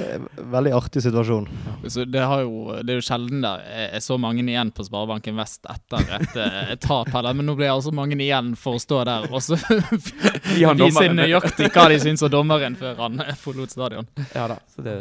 eh, 0.00 0.10
en 0.16 0.26
veldig 0.56 0.72
artig 0.76 1.02
situasjon. 1.04 1.48
Så 1.86 2.04
det, 2.08 2.24
har 2.26 2.42
jo, 2.42 2.76
det 2.82 2.96
er 2.96 3.00
jo 3.00 3.06
sjelden 3.06 3.42
der 3.44 3.62
er 3.96 4.00
så 4.04 4.16
mange 4.18 4.42
igjen 4.46 4.72
på 4.74 4.84
Sparebanken 4.86 5.36
Vest 5.36 5.66
etter 5.70 6.02
et, 6.20 6.36
eh, 6.36 6.72
et 6.74 6.80
tap 6.80 7.08
heller, 7.14 7.34
men 7.36 7.46
nå 7.46 7.54
blir 7.58 7.70
altså 7.74 7.92
mange 7.94 8.16
igjen 8.16 8.54
for 8.56 8.76
å 8.78 8.82
stå 8.82 9.04
der 9.06 9.28
og 9.30 9.42
så 9.44 9.58
vise 10.80 11.06
nøyaktig 11.12 11.70
hva 11.74 11.86
de 11.92 12.00
syns 12.02 12.24
om 12.26 12.32
dommeren 12.32 12.78
før 12.78 12.98
han 13.04 13.22
forlot 13.42 13.74
stadion. 13.74 14.08
Ja 14.32 14.48
da, 14.52 14.58
så 14.72 14.84
det, 14.86 14.96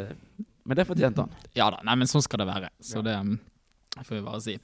men 0.65 0.79
det 0.79 0.87
fortjente 0.89 1.25
han. 1.25 1.47
Ja 1.57 1.71
da, 1.73 1.81
nei, 1.87 1.97
men 2.01 2.11
sånn 2.11 2.25
skal 2.25 2.43
det 2.43 2.49
være. 2.51 2.73
Så 2.83 3.03
det 3.05 3.15
mm, 3.15 3.39
får 4.01 4.15
vi 4.17 4.21
bare 4.25 4.43
si. 4.43 4.59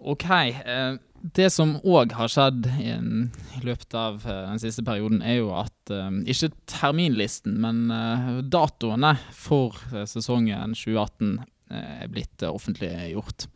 OK. 0.00 0.28
Eh, 0.30 0.98
det 1.20 1.50
som 1.52 1.74
òg 1.84 2.14
har 2.16 2.30
skjedd 2.32 2.66
i, 2.80 2.94
løpet 3.64 3.94
av 3.98 4.22
eh, 4.24 4.44
den 4.48 4.60
siste 4.62 4.84
perioden, 4.86 5.20
er 5.20 5.40
jo 5.40 5.52
at 5.58 5.92
eh, 5.92 6.08
ikke 6.32 6.52
terminlisten, 6.70 7.58
men 7.60 7.82
datoene 8.48 9.14
for 9.36 9.76
sesongen 10.08 10.72
2018 10.76 11.34
eh, 11.70 11.96
er 12.06 12.12
blitt 12.12 12.44
offentliggjort. 12.48 13.50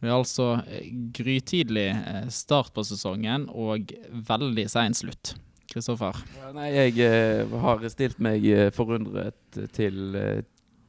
Det 0.00 0.08
er 0.08 0.16
altså 0.16 0.46
eh, 0.64 0.88
grytidlig 1.12 1.90
eh, 1.92 2.28
start 2.32 2.72
på 2.76 2.84
sesongen 2.88 3.46
og 3.52 3.92
veldig 4.28 4.64
sein 4.72 4.96
slutt. 4.96 5.34
Kristoffer? 5.70 6.16
Ja, 6.40 6.48
nei, 6.56 6.70
jeg 6.72 6.96
eh, 7.04 7.52
har 7.62 7.84
stilt 7.92 8.18
meg 8.22 8.46
forundret 8.74 9.60
til 9.76 10.18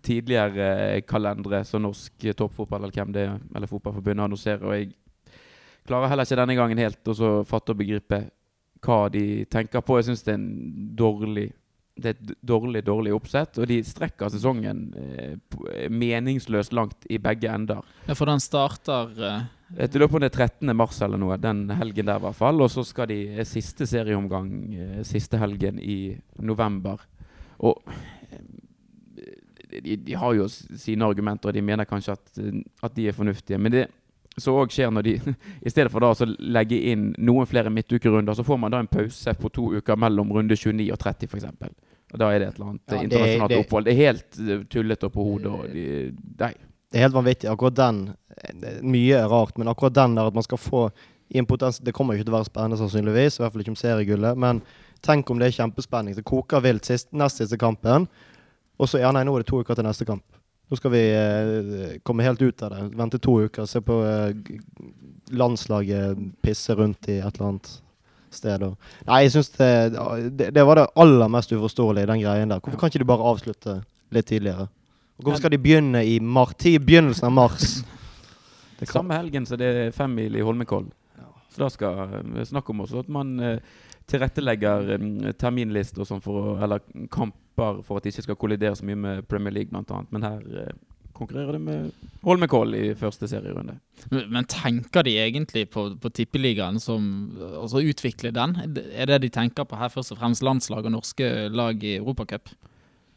tidligere 0.02 1.02
kalendere 1.06 1.60
som 1.68 1.84
norsk 1.86 2.24
toppfotball 2.34 2.88
eller 2.88 2.96
hvem 2.96 3.12
det 3.14 3.28
er, 3.28 3.36
eller 3.54 3.70
fotballforbundet 3.70 4.24
annonserer, 4.26 4.64
og 4.66 4.74
jeg 4.74 4.90
klarer 5.86 6.10
heller 6.10 6.26
ikke 6.26 6.40
denne 6.40 6.56
gangen 6.58 6.82
helt 6.82 7.12
å 7.12 7.32
fatte 7.46 7.76
og 7.76 7.82
begripe 7.84 8.24
hva 8.82 9.04
de 9.14 9.44
tenker 9.52 9.84
på. 9.86 10.00
Jeg 10.00 10.10
syns 10.10 10.26
det 10.26 10.34
er 10.34 10.40
en 10.40 10.96
dårlig 10.98 11.52
det 12.02 12.12
er 12.12 12.18
et 12.18 12.34
dårlig, 12.48 12.84
dårlig 12.86 13.14
oppsett, 13.16 13.60
og 13.62 13.70
de 13.70 13.80
strekker 13.86 14.32
sesongen 14.34 14.82
eh, 14.98 15.88
meningsløst 15.92 16.74
langt 16.76 17.08
i 17.10 17.20
begge 17.22 17.52
ender. 17.52 17.86
Ja, 18.08 18.16
for 18.18 18.30
den 18.30 18.44
starter 18.44 19.14
eh, 19.18 19.46
Jeg 19.78 19.94
lurer 19.96 20.12
på 20.12 20.20
om 20.20 20.26
det 20.26 20.32
er 20.32 20.48
13. 20.48 20.74
mars 20.78 21.02
eller 21.06 21.22
noe, 21.22 21.38
den 21.42 21.70
helgen 21.80 22.10
der 22.10 22.20
i 22.20 22.26
hvert 22.26 22.40
fall. 22.40 22.62
Og 22.64 22.72
så 22.74 22.86
skal 22.88 23.12
de 23.12 23.22
eh, 23.36 23.48
siste 23.48 23.88
serieomgang 23.90 24.52
eh, 24.74 25.00
siste 25.08 25.40
helgen 25.42 25.80
i 25.80 26.18
november. 26.44 27.06
Og 27.62 27.80
eh, 27.88 28.44
de, 29.72 29.96
de 29.96 30.20
har 30.20 30.36
jo 30.36 30.50
sine 30.52 31.08
argumenter, 31.08 31.50
og 31.50 31.56
de 31.56 31.64
mener 31.64 31.88
kanskje 31.88 32.18
at, 32.18 32.46
at 32.84 32.96
de 32.98 33.08
er 33.08 33.16
fornuftige. 33.16 33.62
Men 33.62 33.78
det 33.78 33.88
som 34.40 34.56
òg 34.56 34.72
skjer 34.72 34.92
når 34.94 35.08
de 35.08 35.16
I 35.68 35.72
stedet 35.72 35.92
for 35.92 36.04
da 36.04 36.12
å 36.14 36.30
legge 36.40 36.80
inn 36.92 37.12
noen 37.20 37.50
flere 37.50 37.72
midtukerunder, 37.74 38.36
så 38.38 38.46
får 38.48 38.60
man 38.62 38.74
da 38.74 38.82
en 38.82 38.92
pause 38.92 39.34
på 39.40 39.52
to 39.54 39.72
uker 39.80 40.00
mellom 40.00 40.32
runde 40.36 40.56
29 40.58 40.92
og 40.94 41.00
30 41.02 41.32
f.eks. 41.32 41.50
Og 42.12 42.20
da 42.20 42.28
er 42.34 42.40
det 42.44 42.48
et 42.50 42.58
eller 42.60 42.70
annet 42.74 42.92
Ja, 42.96 43.02
internasjonalt 43.06 43.50
det- 43.54 43.60
opphold. 43.66 43.86
Det 43.88 43.94
er 43.94 44.02
helt 44.02 44.40
eh, 44.40 44.64
tullete 44.68 45.08
og 45.08 45.14
på 45.16 45.24
hodet. 45.24 45.52
Og 45.52 45.72
de, 45.72 45.86
nei. 46.42 46.52
Det 46.92 47.00
er 47.00 47.06
helt 47.06 47.16
vanvittig. 47.16 47.48
Akkurat 47.52 47.76
den 47.80 48.02
eh, 48.36 48.82
Mye 48.84 49.22
er 49.22 49.30
rart, 49.32 49.58
men 49.58 49.68
akkurat 49.72 49.94
den 49.96 50.16
der 50.20 50.28
at 50.28 50.34
man 50.36 50.44
skal 50.44 50.58
få 50.58 50.90
Det 51.32 51.94
kommer 51.96 52.14
ikke 52.18 52.26
til 52.28 52.34
å 52.34 52.40
være 52.42 52.50
spennende, 52.50 52.76
sannsynligvis. 52.82 53.38
I 53.40 53.44
hvert 53.44 53.54
fall 53.54 53.62
ikke 53.64 53.72
om 53.72 53.80
seriegullet. 53.80 54.36
Men 54.38 54.62
tenk 55.02 55.30
om 55.32 55.40
det 55.40 55.48
er 55.48 55.56
kjempespenning. 55.64 56.14
Det 56.18 56.26
koker 56.28 56.60
vilt 56.60 56.84
sist, 56.84 57.08
nest 57.16 57.38
siste 57.40 57.56
kampen. 57.58 58.08
Og 58.78 58.90
så 58.90 59.00
ja, 59.00 59.12
nei, 59.16 59.24
nå 59.24 59.32
er 59.38 59.46
det 59.46 59.48
to 59.48 59.62
uker 59.64 59.74
til 59.80 59.88
neste 59.88 60.04
kamp. 60.06 60.26
Nå 60.68 60.76
skal 60.76 60.92
vi 60.92 61.00
eh, 61.16 61.96
komme 62.04 62.24
helt 62.28 62.42
ut 62.44 62.62
av 62.64 62.72
det. 62.76 62.82
Vente 63.00 63.18
to 63.24 63.38
uker, 63.46 63.64
se 63.66 63.80
på 63.80 64.02
eh, 64.04 64.34
landslaget 65.32 66.20
pisse 66.44 66.76
rundt 66.76 67.08
i 67.08 67.20
et 67.22 67.32
eller 67.38 67.48
annet 67.54 67.72
sted. 68.36 68.64
Og. 68.66 68.92
Nei, 69.08 69.24
jeg 69.26 69.34
syns 69.36 69.52
det, 69.58 69.72
det 70.38 70.52
Det 70.56 70.66
var 70.68 70.82
det 70.82 70.88
aller 71.04 71.32
mest 71.32 71.52
uforståelige, 71.52 72.10
den 72.10 72.24
greien 72.24 72.54
der. 72.54 72.60
Hvorfor 72.60 72.80
kan 72.80 72.92
ikke 72.92 73.04
de 73.04 73.12
bare 73.12 73.28
avslutte 73.34 73.82
litt 74.12 74.30
tidligere? 74.32 74.68
Og 75.20 75.26
hvorfor 75.28 75.44
skal 75.44 75.54
de 75.54 75.62
begynne 75.62 76.06
i 76.08 76.20
mar 76.20 76.56
til 76.58 76.80
begynnelsen 76.82 77.30
av 77.30 77.36
mars? 77.38 77.82
Samme 78.90 79.14
helgen 79.14 79.46
så 79.46 79.60
det 79.62 79.68
er 79.70 79.94
femmil 79.94 80.36
i 80.36 80.42
Holmenkollen. 80.42 80.90
Så 81.52 81.62
da 81.62 81.68
skal 81.70 82.22
vi 82.32 82.46
snakke 82.48 82.72
om 82.72 82.82
også 82.86 83.04
at 83.04 83.10
man 83.12 83.34
eh, 83.44 83.60
tilrettelegger 84.10 84.94
terminlister 85.40 86.04
og 86.04 86.08
sånn 86.08 86.24
for 86.24 86.40
å 86.40 86.54
Eller 86.64 86.84
kamper 87.12 87.82
for 87.86 88.00
at 88.00 88.06
de 88.06 88.14
ikke 88.14 88.26
skal 88.30 88.40
kollidere 88.40 88.78
så 88.80 88.88
mye 88.88 89.00
med 89.00 89.28
Premier 89.30 89.54
League, 89.54 89.70
blant 89.72 89.92
annet. 89.92 90.12
Men 90.16 90.26
her 90.26 90.64
eh, 90.64 90.74
konkurrerer 91.22 91.56
de 91.56 91.62
med 91.64 92.10
Holmenkoll 92.26 92.76
i 92.78 92.84
første 92.98 93.30
serierunde. 93.30 93.78
Men 94.10 94.28
men 94.34 94.50
tenker 94.50 95.06
de 95.08 95.16
egentlig 95.22 95.68
på, 95.74 95.88
på 96.02 96.10
tippeligaen 96.10 96.80
som 96.82 97.08
Altså 97.62 97.84
utvikle 97.86 98.34
den? 98.36 98.58
Er 98.92 99.10
det 99.10 99.22
de 99.24 99.32
tenker 99.34 99.66
på 99.70 99.80
her 99.80 99.94
først 99.94 100.16
og 100.16 100.22
fremst 100.22 100.44
landslag 100.46 100.86
og 100.86 100.96
norske 100.98 101.50
lag 101.54 101.84
i 101.84 101.98
Europacup? 102.00 102.52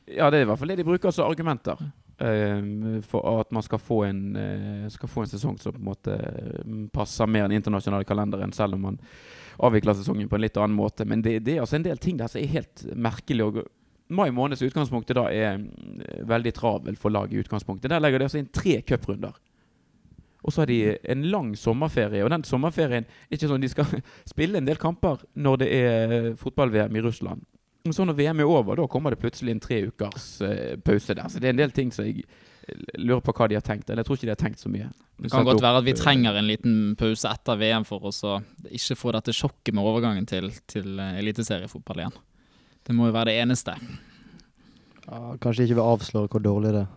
Ja, 0.07 0.29
det 0.31 0.41
er 0.41 0.45
i 0.45 0.49
hvert 0.51 0.61
fall 0.61 0.73
det 0.73 0.83
de 0.83 0.89
bruker 0.89 1.15
som 1.15 1.31
argumenter. 1.31 1.81
eh, 2.19 3.03
for 3.03 3.41
at 3.41 3.53
man 3.53 3.63
skal 3.63 3.79
få, 3.79 4.03
en, 4.05 4.37
uh, 4.37 4.89
skal 4.91 5.09
få 5.09 5.25
en 5.25 5.33
sesong 5.33 5.59
som 5.59 5.75
på 5.75 5.81
en 5.81 5.89
måte 5.89 6.15
eh, 6.15 6.75
passer 6.95 7.27
mer 7.27 7.49
den 7.49 7.59
internasjonale 7.59 8.07
kalenderen, 8.07 8.53
selv 8.53 8.75
om 8.75 8.87
man 8.91 8.99
avvikler 9.59 9.97
sesongen 9.99 10.29
på 10.29 10.39
en 10.39 10.45
litt 10.45 10.57
annen 10.57 10.77
måte. 10.77 11.07
Men 11.09 11.23
det, 11.23 11.41
det 11.47 11.57
er 11.57 11.65
altså 11.65 11.79
en 11.79 11.87
del 11.87 11.99
ting 11.99 12.19
der 12.19 12.31
som 12.31 12.43
er 12.43 12.53
helt 12.55 12.85
merkelig. 12.95 13.49
Og 13.49 13.65
mai 14.09 14.31
måneds 14.35 14.63
utgangspunktet 14.63 15.17
da 15.17 15.29
er 15.33 15.59
mm, 15.59 16.27
veldig 16.29 16.53
travel 16.57 16.97
for 17.01 17.15
laget 17.15 17.39
i 17.39 17.43
utgangspunktet. 17.45 17.91
Der 17.91 18.03
legger 18.03 18.21
de 18.21 18.29
altså 18.29 18.41
inn 18.41 18.53
tre 18.53 18.81
cuprunder. 18.87 19.37
Og 20.45 20.53
så 20.53 20.61
har 20.61 20.69
de 20.69 20.97
en 21.09 21.25
lang 21.33 21.55
sommerferie, 21.57 22.25
og 22.25 22.31
den 22.31 22.45
sommerferien 22.45 23.07
er 23.07 23.37
ikke 23.37 23.49
sånn 23.49 23.65
de 23.65 23.73
skal 23.73 23.89
spille 24.33 24.61
en 24.61 24.69
del 24.69 24.81
kamper 24.81 25.25
når 25.35 25.61
det 25.63 25.69
er 25.73 26.33
fotball-VM 26.41 27.01
i 27.01 27.05
Russland. 27.05 27.45
Så 27.93 28.05
når 28.05 28.17
VM 28.17 28.41
er 28.41 28.49
over, 28.49 28.77
da 28.81 28.87
kommer 28.89 29.13
det 29.13 29.21
plutselig 29.21 29.53
en 29.53 29.61
tre 29.61 29.83
ukers 29.91 30.29
eh, 30.45 30.77
pause 30.81 31.17
der. 31.17 31.29
Så 31.29 31.41
det 31.41 31.51
er 31.51 31.57
en 31.57 31.61
del 31.61 31.73
ting 31.77 31.91
som 31.93 32.07
jeg 32.09 32.23
eh, 32.25 32.79
lurer 32.97 33.21
på 33.25 33.35
hva 33.37 33.49
de 33.53 33.59
har 33.59 33.65
tenkt. 33.65 33.91
Eller 33.91 34.01
jeg 34.01 34.09
tror 34.09 34.17
ikke 34.17 34.29
de 34.31 34.33
har 34.33 34.41
tenkt 34.41 34.63
så 34.63 34.73
mye. 34.73 34.87
Det 35.21 35.33
kan 35.33 35.45
godt 35.45 35.61
være 35.61 35.83
at 35.83 35.85
vi 35.85 35.93
eh, 35.93 35.99
trenger 36.01 36.39
en 36.41 36.49
liten 36.49 36.79
pause 36.97 37.29
etter 37.29 37.61
VM 37.61 37.85
for 37.85 38.09
oss 38.09 38.23
å 38.25 38.39
ikke 38.71 38.97
få 38.97 39.13
dette 39.19 39.37
sjokket 39.37 39.77
med 39.77 39.85
overgangen 39.85 40.25
til, 40.29 40.49
til 40.71 40.97
eh, 40.97 41.19
eliteseriefotball 41.21 42.01
igjen. 42.01 42.17
Det 42.85 42.97
må 42.97 43.09
jo 43.09 43.17
være 43.17 43.33
det 43.33 43.39
eneste. 43.43 43.77
ja, 45.07 45.21
kanskje 45.41 45.65
ikke 45.65 45.79
vil 45.81 45.93
avsløre 45.95 46.31
hvor 46.31 46.45
dårlig 46.45 46.75
det 46.77 46.85
er. 46.85 46.93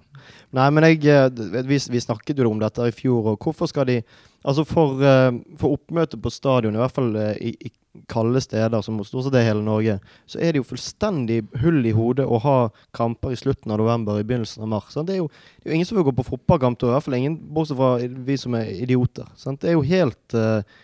Nei, 0.56 0.68
men 0.72 0.84
jeg, 0.84 1.04
eh, 1.08 1.62
vi, 1.68 1.78
vi 1.80 2.04
snakket 2.04 2.40
jo 2.40 2.50
om 2.50 2.60
dette 2.60 2.84
i 2.88 2.96
fjor, 2.96 3.34
og 3.34 3.44
hvorfor 3.44 3.70
skal 3.72 3.88
de 3.88 4.02
Altså 4.48 4.64
for, 4.64 5.02
eh, 5.04 5.34
for 5.60 5.76
oppmøte 5.76 6.16
på 6.24 6.32
stadion, 6.32 6.76
i 6.78 6.80
hvert 6.80 6.94
fall 6.96 7.10
eh, 7.20 7.50
i, 7.50 7.50
i 7.68 8.04
kalde 8.08 8.40
steder, 8.40 8.80
som 8.86 9.00
stort 9.04 9.26
sett 9.26 9.36
er 9.36 9.48
hele 9.48 9.64
Norge, 9.66 9.98
så 10.30 10.40
er 10.40 10.54
det 10.54 10.62
jo 10.62 10.68
fullstendig 10.70 11.42
hull 11.60 11.82
i 11.84 11.92
hodet 11.96 12.24
å 12.24 12.40
ha 12.46 12.58
kamper 12.96 13.34
i 13.34 13.40
slutten 13.40 13.74
av 13.74 13.82
november 13.82 14.22
i 14.22 14.24
begynnelsen 14.28 14.64
av 14.64 14.72
mars. 14.72 14.96
Det, 14.96 15.18
er 15.18 15.20
jo, 15.24 15.28
det 15.28 15.68
er 15.68 15.74
jo 15.74 15.80
ingen 15.80 15.90
som 15.90 16.00
vil 16.00 16.08
gå 16.08 16.16
på 16.20 16.28
fotballkamp 16.30 16.86
i 16.86 16.92
hvert 16.94 17.08
fall 17.08 17.18
ingen, 17.18 17.36
bortsett 17.58 17.80
fra 17.82 17.92
vi 18.30 18.38
som 18.40 18.56
er 18.56 18.72
idioter. 18.78 19.28
Sant? 19.36 19.60
Det 19.64 19.74
er 19.74 19.76
jo 19.76 19.84
helt 19.90 20.38
eh, 20.38 20.78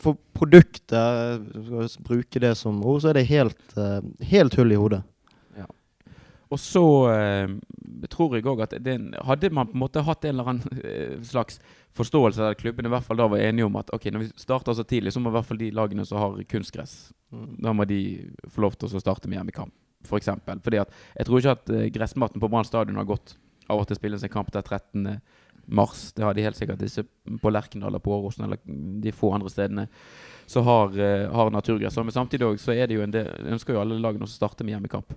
For 0.00 0.16
produktet, 0.36 1.46
skal 1.50 1.80
vi 1.80 2.04
bruke 2.06 2.42
det 2.42 2.54
som 2.58 2.80
ord, 2.84 3.00
så 3.02 3.10
er 3.10 3.18
det 3.20 3.28
helt, 3.30 3.62
eh, 3.78 4.00
helt 4.30 4.54
hull 4.58 4.72
i 4.72 4.78
hodet. 4.78 5.02
Ja. 5.58 5.66
Og 6.50 6.60
så 6.62 6.82
eh, 7.12 7.52
tror 8.10 8.36
jeg 8.36 8.46
òg 8.48 8.62
at 8.66 8.76
det, 8.82 8.96
hadde 9.26 9.50
man 9.54 9.70
på 9.70 9.76
en 9.78 9.84
måte 9.84 10.04
hatt 10.06 10.24
en 10.24 10.34
eller 10.34 10.50
annen 10.52 10.80
eh, 10.84 11.16
slags 11.26 11.60
forståelse 11.96 12.42
der 12.44 12.58
klubben 12.58 12.86
i 12.86 12.92
hvert 12.92 13.06
fall 13.06 13.18
da 13.18 13.26
var 13.30 13.42
enige 13.42 13.66
om 13.66 13.76
at 13.80 13.90
ok, 13.94 14.10
når 14.14 14.24
vi 14.26 14.30
starter 14.38 14.76
så 14.78 14.84
tidlig, 14.86 15.12
så 15.14 15.22
må 15.22 15.32
i 15.32 15.36
hvert 15.38 15.48
fall 15.48 15.58
de 15.60 15.72
lagene 15.74 16.06
som 16.06 16.20
har 16.22 16.42
kunstgress, 16.50 17.12
Mm. 17.30 17.62
da 17.62 17.70
må 17.70 17.84
de 17.86 18.26
få 18.50 18.64
lov 18.64 18.74
til 18.74 18.88
å 18.90 18.98
starte 18.98 19.28
med 19.30 19.36
hjemmekamp, 19.38 19.70
f.eks. 20.02 20.26
For 20.42 20.62
Fordi 20.64 20.80
at 20.82 20.90
jeg 21.14 21.26
tror 21.28 21.38
ikke 21.38 21.52
at 21.54 21.70
eh, 21.70 21.90
gressmatten 21.94 22.42
på 22.42 22.48
Brann 22.50 22.66
stadion 22.66 22.98
har 22.98 23.06
gått 23.06 23.36
av 23.70 23.78
og 23.78 23.86
til 23.86 24.00
spilles 24.00 24.24
en 24.26 24.32
kamp 24.32 24.50
der 24.50 24.64
13. 24.66 25.20
mars. 25.70 26.10
Det 26.16 26.24
har 26.26 26.34
de 26.34 26.44
helt 26.44 26.58
sikkert 26.58 26.82
disse 26.82 27.04
på 27.40 27.52
Lerkendal 27.52 27.92
eller 27.92 28.02
på 28.02 28.12
Åråsen 28.16 28.46
eller 28.46 28.60
de 28.66 29.12
få 29.14 29.32
andre 29.36 29.50
stedene 29.52 29.86
som 30.50 30.66
har, 30.66 30.98
eh, 30.98 31.30
har 31.30 31.50
naturgress. 31.50 31.96
Men 31.96 32.12
samtidig 32.12 32.46
også, 32.46 32.64
så 32.64 32.76
er 32.76 32.86
det 32.86 32.96
jo 32.98 33.02
en 33.02 33.14
del, 33.14 33.28
ønsker 33.54 33.74
jo 33.74 33.80
alle 33.80 34.00
lagene 34.02 34.26
å 34.26 34.30
starte 34.30 34.64
med 34.64 34.74
hjemmekamp. 34.74 35.14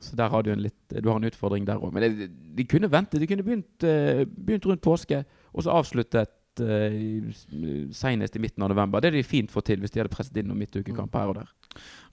Så 0.00 0.16
der 0.18 0.28
har 0.28 0.42
du 0.42 0.50
en, 0.52 0.62
litt, 0.62 0.88
du 0.90 1.08
har 1.08 1.16
en 1.16 1.28
utfordring 1.28 1.64
der 1.64 1.78
òg. 1.78 1.92
Men 1.94 2.02
det, 2.04 2.30
de 2.56 2.64
kunne 2.68 2.90
ventet. 2.90 3.20
De 3.22 3.28
kunne 3.30 3.44
begynt, 3.46 3.84
eh, 3.86 4.24
begynt 4.24 4.66
rundt 4.66 4.82
påske, 4.82 5.24
og 5.54 5.62
så 5.62 5.76
avsluttet 5.78 6.34
uh, 6.60 7.30
senest 7.94 8.36
i 8.36 8.42
midten 8.42 8.62
av 8.62 8.70
november. 8.70 9.00
Det 9.00 9.10
er 9.10 9.16
de 9.18 9.26
fint 9.26 9.50
fått 9.50 9.70
til 9.70 9.80
hvis 9.82 9.94
de 9.94 10.02
hadde 10.02 10.12
presset 10.12 10.36
inn 10.38 10.50
noen 10.50 10.60
midtukekamper 10.62 11.22
her 11.22 11.32
og 11.32 11.38
der. 11.40 11.52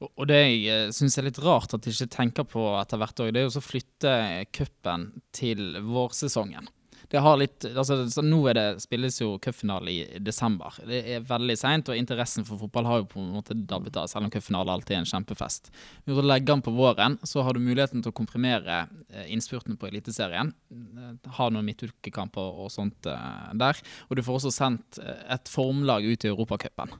Og, 0.08 0.24
det 0.30 0.40
jeg 0.42 0.94
syns 0.98 1.18
er 1.18 1.28
litt 1.28 1.42
rart 1.44 1.74
at 1.76 1.86
de 1.86 1.94
ikke 1.94 2.10
tenker 2.16 2.48
på 2.50 2.64
etter 2.80 3.02
hvert 3.02 3.22
òg, 3.22 3.34
det 3.34 3.42
er 3.42 3.46
jo 3.46 3.54
så 3.54 3.62
å 3.62 3.68
flytte 3.68 4.14
cupen 4.56 5.10
til 5.38 5.78
vårsesongen. 5.86 6.70
Det 7.12 7.20
har 7.20 7.36
litt, 7.36 7.66
altså, 7.68 7.98
så 8.08 8.24
Nå 8.24 8.40
det, 8.56 8.64
spilles 8.80 9.18
jo 9.20 9.34
cupfinale 9.44 9.92
i 9.92 10.20
desember. 10.24 10.78
Det 10.88 11.02
er 11.18 11.26
veldig 11.28 11.58
seint, 11.60 11.90
og 11.92 12.00
interessen 12.00 12.46
for 12.48 12.62
fotball 12.62 12.88
har 12.88 13.02
jo 13.02 13.08
på 13.12 13.20
en 13.20 13.34
måte 13.36 13.58
dabbet 13.58 13.98
av, 14.00 14.08
selv 14.08 14.30
om 14.30 14.32
cupfinale 14.32 14.72
alltid 14.72 14.96
er 14.96 15.02
en 15.02 15.10
kjempefest. 15.10 15.68
Når 16.08 16.22
du 16.22 16.30
legger 16.30 16.54
den 16.54 16.64
på 16.64 16.72
våren, 16.76 17.18
så 17.28 17.44
har 17.44 17.58
du 17.58 17.60
muligheten 17.64 18.00
til 18.00 18.14
å 18.14 18.16
komprimere 18.16 18.86
eh, 19.12 19.26
innspurten 19.36 19.76
på 19.80 19.90
Eliteserien. 19.90 20.54
Eh, 20.72 21.32
Ha 21.36 21.50
noen 21.52 21.68
midtukekamper 21.68 22.62
og 22.64 22.72
sånt 22.72 23.10
eh, 23.12 23.50
der. 23.60 23.82
Og 24.08 24.16
du 24.16 24.24
får 24.24 24.40
også 24.40 24.54
sendt 24.56 25.02
et 25.04 25.52
formlag 25.52 26.08
ut 26.08 26.24
i 26.24 26.32
Europacupen. 26.32 26.96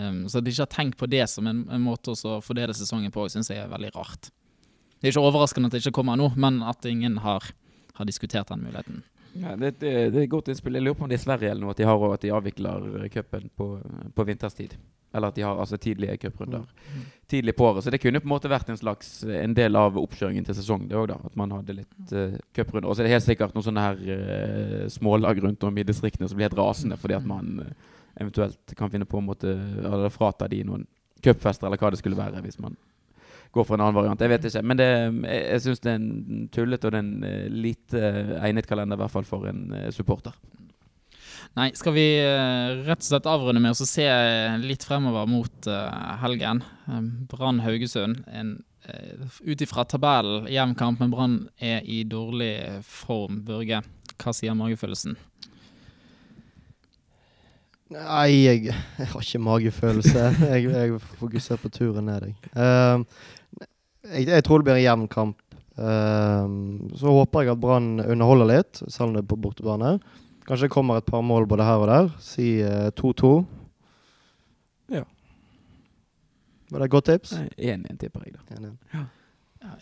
Um, 0.00 0.26
så 0.28 0.40
at 0.40 0.46
de 0.46 0.52
ikke 0.52 0.64
har 0.64 0.74
tenkt 0.74 0.98
på 1.00 1.08
det 1.10 1.24
som 1.28 1.48
en, 1.48 1.62
en 1.68 1.82
måte 1.84 2.12
å 2.12 2.38
fordele 2.44 2.76
sesongen 2.76 3.12
på, 3.12 3.24
syns 3.32 3.50
jeg 3.52 3.60
er 3.60 3.72
veldig 3.72 3.92
rart. 3.96 4.28
Det 5.00 5.08
er 5.08 5.14
ikke 5.14 5.24
overraskende 5.24 5.68
at 5.68 5.76
det 5.76 5.80
ikke 5.82 5.96
kommer 6.00 6.20
nå, 6.20 6.30
men 6.40 6.60
at 6.64 6.84
ingen 6.88 7.18
har, 7.24 7.48
har 7.96 8.08
diskutert 8.08 8.52
den 8.52 8.64
muligheten. 8.68 9.00
Ja, 9.34 9.56
det, 9.56 9.76
det, 9.80 10.10
det 10.14 10.22
er 10.22 10.30
godt 10.30 10.48
innspill. 10.50 10.74
Jeg 10.74 10.82
lurer 10.82 10.96
på 10.98 11.04
om 11.06 11.10
det 11.10 11.20
er 11.20 11.22
Sverige 11.22 11.50
eller 11.50 11.62
noe 11.64 11.74
at 11.74 11.78
de 11.78 11.86
har 11.86 12.06
at 12.14 12.24
de 12.24 12.32
avvikler 12.34 12.88
eh, 13.04 13.10
cupen 13.14 13.50
på, 13.56 13.68
på 14.14 14.26
vinterstid. 14.26 14.74
Eller 15.14 15.32
at 15.32 15.34
de 15.38 15.42
har 15.42 15.58
altså 15.58 15.76
tidlige 15.76 16.16
cuprunder 16.22 16.66
Mm. 16.90 17.02
tidlig 17.28 17.54
på 17.56 17.64
året. 17.64 17.84
Så 17.84 17.90
det 17.90 18.00
kunne 18.02 18.20
på 18.20 18.26
en 18.26 18.32
måte 18.34 18.50
vært 18.50 18.68
en 18.70 18.76
slags 18.76 19.24
en 19.24 19.54
del 19.54 19.76
av 19.76 19.96
oppkjøringen 19.98 20.44
til 20.44 20.54
sesong. 20.54 20.88
det 20.88 20.96
også 20.96 21.06
da, 21.12 21.18
At 21.24 21.36
man 21.36 21.50
hadde 21.50 21.76
litt 21.76 22.12
uh, 22.12 22.36
cuprunder. 22.54 22.88
Og 22.88 22.96
så 22.96 23.02
er 23.02 23.06
det 23.08 23.12
helt 23.12 23.26
sikkert 23.26 23.54
noen 23.54 23.66
sånne 23.66 23.84
her 23.84 23.98
uh, 24.02 24.88
smålag 24.88 25.42
rundt 25.42 25.64
om 25.64 25.78
i 25.78 25.86
distriktene 25.86 26.28
som 26.28 26.36
blir 26.38 26.48
helt 26.48 26.58
rasende 26.58 26.96
fordi 26.98 27.14
at 27.14 27.26
man 27.26 27.60
uh, 27.60 27.72
eventuelt 28.20 28.74
kan 28.76 28.90
finne 28.90 29.06
på 29.06 29.18
en 29.18 29.26
måte 29.26 29.54
Eller 29.84 30.10
frata 30.10 30.48
de 30.48 30.64
noen 30.64 30.86
cupfester 31.22 31.66
eller 31.66 31.78
hva 31.78 31.90
det 31.90 31.98
skulle 31.98 32.18
være 32.18 32.42
hvis 32.42 32.58
man 32.58 32.76
går 33.50 33.66
for 33.66 33.76
en 33.76 33.84
annen 33.84 33.96
variant. 33.96 34.22
Jeg 34.22 34.32
vet 34.32 34.46
ikke. 34.50 34.62
Men 34.66 34.78
det, 34.78 34.88
jeg, 34.88 35.42
jeg 35.42 35.62
syns 35.64 35.84
det 35.84 35.92
er 35.92 35.98
en 35.98 36.48
tullete 36.54 36.88
og 36.88 36.94
det 36.94 37.00
er 37.00 37.04
en 37.04 37.26
eh, 37.26 37.44
lite 37.50 38.02
egnet 38.40 38.68
kalender, 38.70 38.98
i 38.98 39.02
hvert 39.04 39.14
fall 39.14 39.28
for 39.28 39.50
en 39.50 39.68
eh, 39.76 39.90
supporter. 39.94 40.36
Nei, 41.58 41.70
skal 41.74 41.94
vi 41.96 42.06
eh, 42.22 42.82
rett 42.86 43.02
og 43.02 43.08
slett 43.08 43.26
avrunde 43.26 43.62
med 43.62 43.74
å 43.74 43.88
se 43.88 44.06
litt 44.62 44.86
fremover 44.86 45.26
mot 45.30 45.70
eh, 45.70 46.02
helgen? 46.22 46.62
Brann 47.30 47.62
Haugesund. 47.64 48.22
Ut 49.44 49.62
ifra 49.62 49.84
tabellen, 49.86 50.46
jevn 50.50 50.76
kamp, 50.78 51.02
men 51.02 51.10
Brann 51.12 51.40
er 51.58 51.84
i 51.86 52.00
dårlig 52.08 52.54
form. 52.86 53.42
Børge, 53.46 53.82
hva 54.20 54.34
sier 54.34 54.56
magefølelsen? 54.58 55.18
Nei, 57.90 58.30
jeg, 58.44 58.70
jeg 58.70 59.08
har 59.10 59.24
ikke 59.24 59.42
magefølelse. 59.42 60.24
Jeg, 60.52 60.70
jeg 60.70 60.98
fokuserer 61.18 61.58
på 61.58 61.70
turen 61.74 62.06
ned, 62.06 62.28
jeg. 62.28 62.50
Ehm, 62.54 63.04
jeg, 64.06 64.28
jeg 64.28 64.44
tror 64.46 64.60
det 64.60 64.68
blir 64.68 64.78
en 64.78 64.84
jevn 64.84 65.08
kamp. 65.10 65.40
Ehm, 65.74 66.90
så 66.94 67.10
håper 67.16 67.48
jeg 67.48 67.56
at 67.56 67.62
Brann 67.62 67.96
underholder 68.04 68.50
litt, 68.52 68.82
selv 68.86 69.08
om 69.08 69.16
det 69.16 69.24
er 69.24 69.30
på 69.32 69.40
bortebane. 69.42 69.96
Kanskje 70.46 70.68
det 70.68 70.74
kommer 70.74 71.00
et 71.00 71.08
par 71.10 71.24
mål 71.26 71.48
både 71.50 71.66
her 71.66 71.82
og 71.82 71.90
der. 71.90 72.12
Si 72.22 72.60
eh, 72.62 72.90
2-2. 72.98 73.32
Ja. 74.94 75.04
Var 76.70 76.82
det 76.82 76.86
et 76.86 76.94
godt 76.94 77.10
tips? 77.10 77.34
1-1, 77.58 77.96
tipper 77.98 78.26
jeg, 78.26 78.38
da. 78.38 78.58
Enig. 78.58 78.74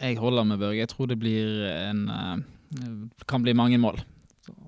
Jeg 0.01 0.19
holder 0.19 0.49
med 0.49 0.59
Børge. 0.59 0.81
Jeg 0.81 0.89
tror 0.89 1.13
det 1.13 1.21
blir 1.21 1.69
en 1.77 2.07
eh, 2.09 2.39
kan 3.29 3.45
bli 3.45 3.53
mange 3.53 3.79
mål. 3.79 4.01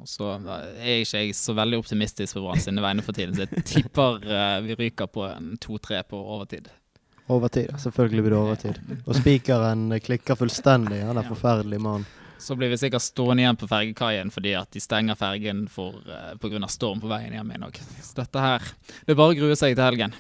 Og 0.01 0.09
så 0.09 0.35
er 0.37 1.01
ikke 1.01 1.25
jeg 1.25 1.37
så 1.39 1.55
veldig 1.57 1.81
optimistisk 1.81 2.37
på 2.37 2.45
Brann 2.45 2.63
sine 2.63 2.85
vegne 2.85 3.05
for 3.07 3.17
tiden, 3.17 3.37
så 3.37 3.47
jeg 3.47 3.65
tipper 3.69 4.21
eh, 4.27 4.61
vi 4.67 4.77
ryker 4.85 5.11
på 5.11 5.27
en 5.29 5.57
2-3 5.61 6.03
på 6.11 6.21
overtid. 6.37 6.71
Overtid. 7.31 7.71
Selvfølgelig 7.79 8.25
blir 8.27 8.35
det 8.35 8.41
overtid. 8.41 8.81
Og 9.05 9.15
spikeren 9.15 9.93
klikker 10.03 10.39
fullstendig. 10.39 11.05
Han 11.07 11.21
er 11.21 11.29
forferdelig 11.29 11.79
mann. 11.83 12.07
Så 12.41 12.57
blir 12.57 12.73
vi 12.73 12.79
sikkert 12.81 13.05
stående 13.05 13.45
igjen 13.45 13.59
på 13.61 13.69
fergekaien 13.69 14.33
fordi 14.33 14.55
at 14.59 14.71
de 14.73 14.81
stenger 14.83 15.19
fergen 15.19 15.67
for, 15.71 16.01
uh, 16.09 16.33
pga. 16.41 16.67
storm 16.73 17.03
på 17.03 17.11
veien 17.11 17.37
hjem 17.37 17.53
igjen 17.53 17.67
òg. 17.69 17.81
Så 18.03 18.17
dette 18.23 18.43
her 18.43 18.65
Det 19.05 19.13
er 19.13 19.21
bare 19.21 19.35
å 19.35 19.39
grue 19.39 19.59
seg 19.61 19.77
til 19.77 19.85
helgen. 19.85 20.17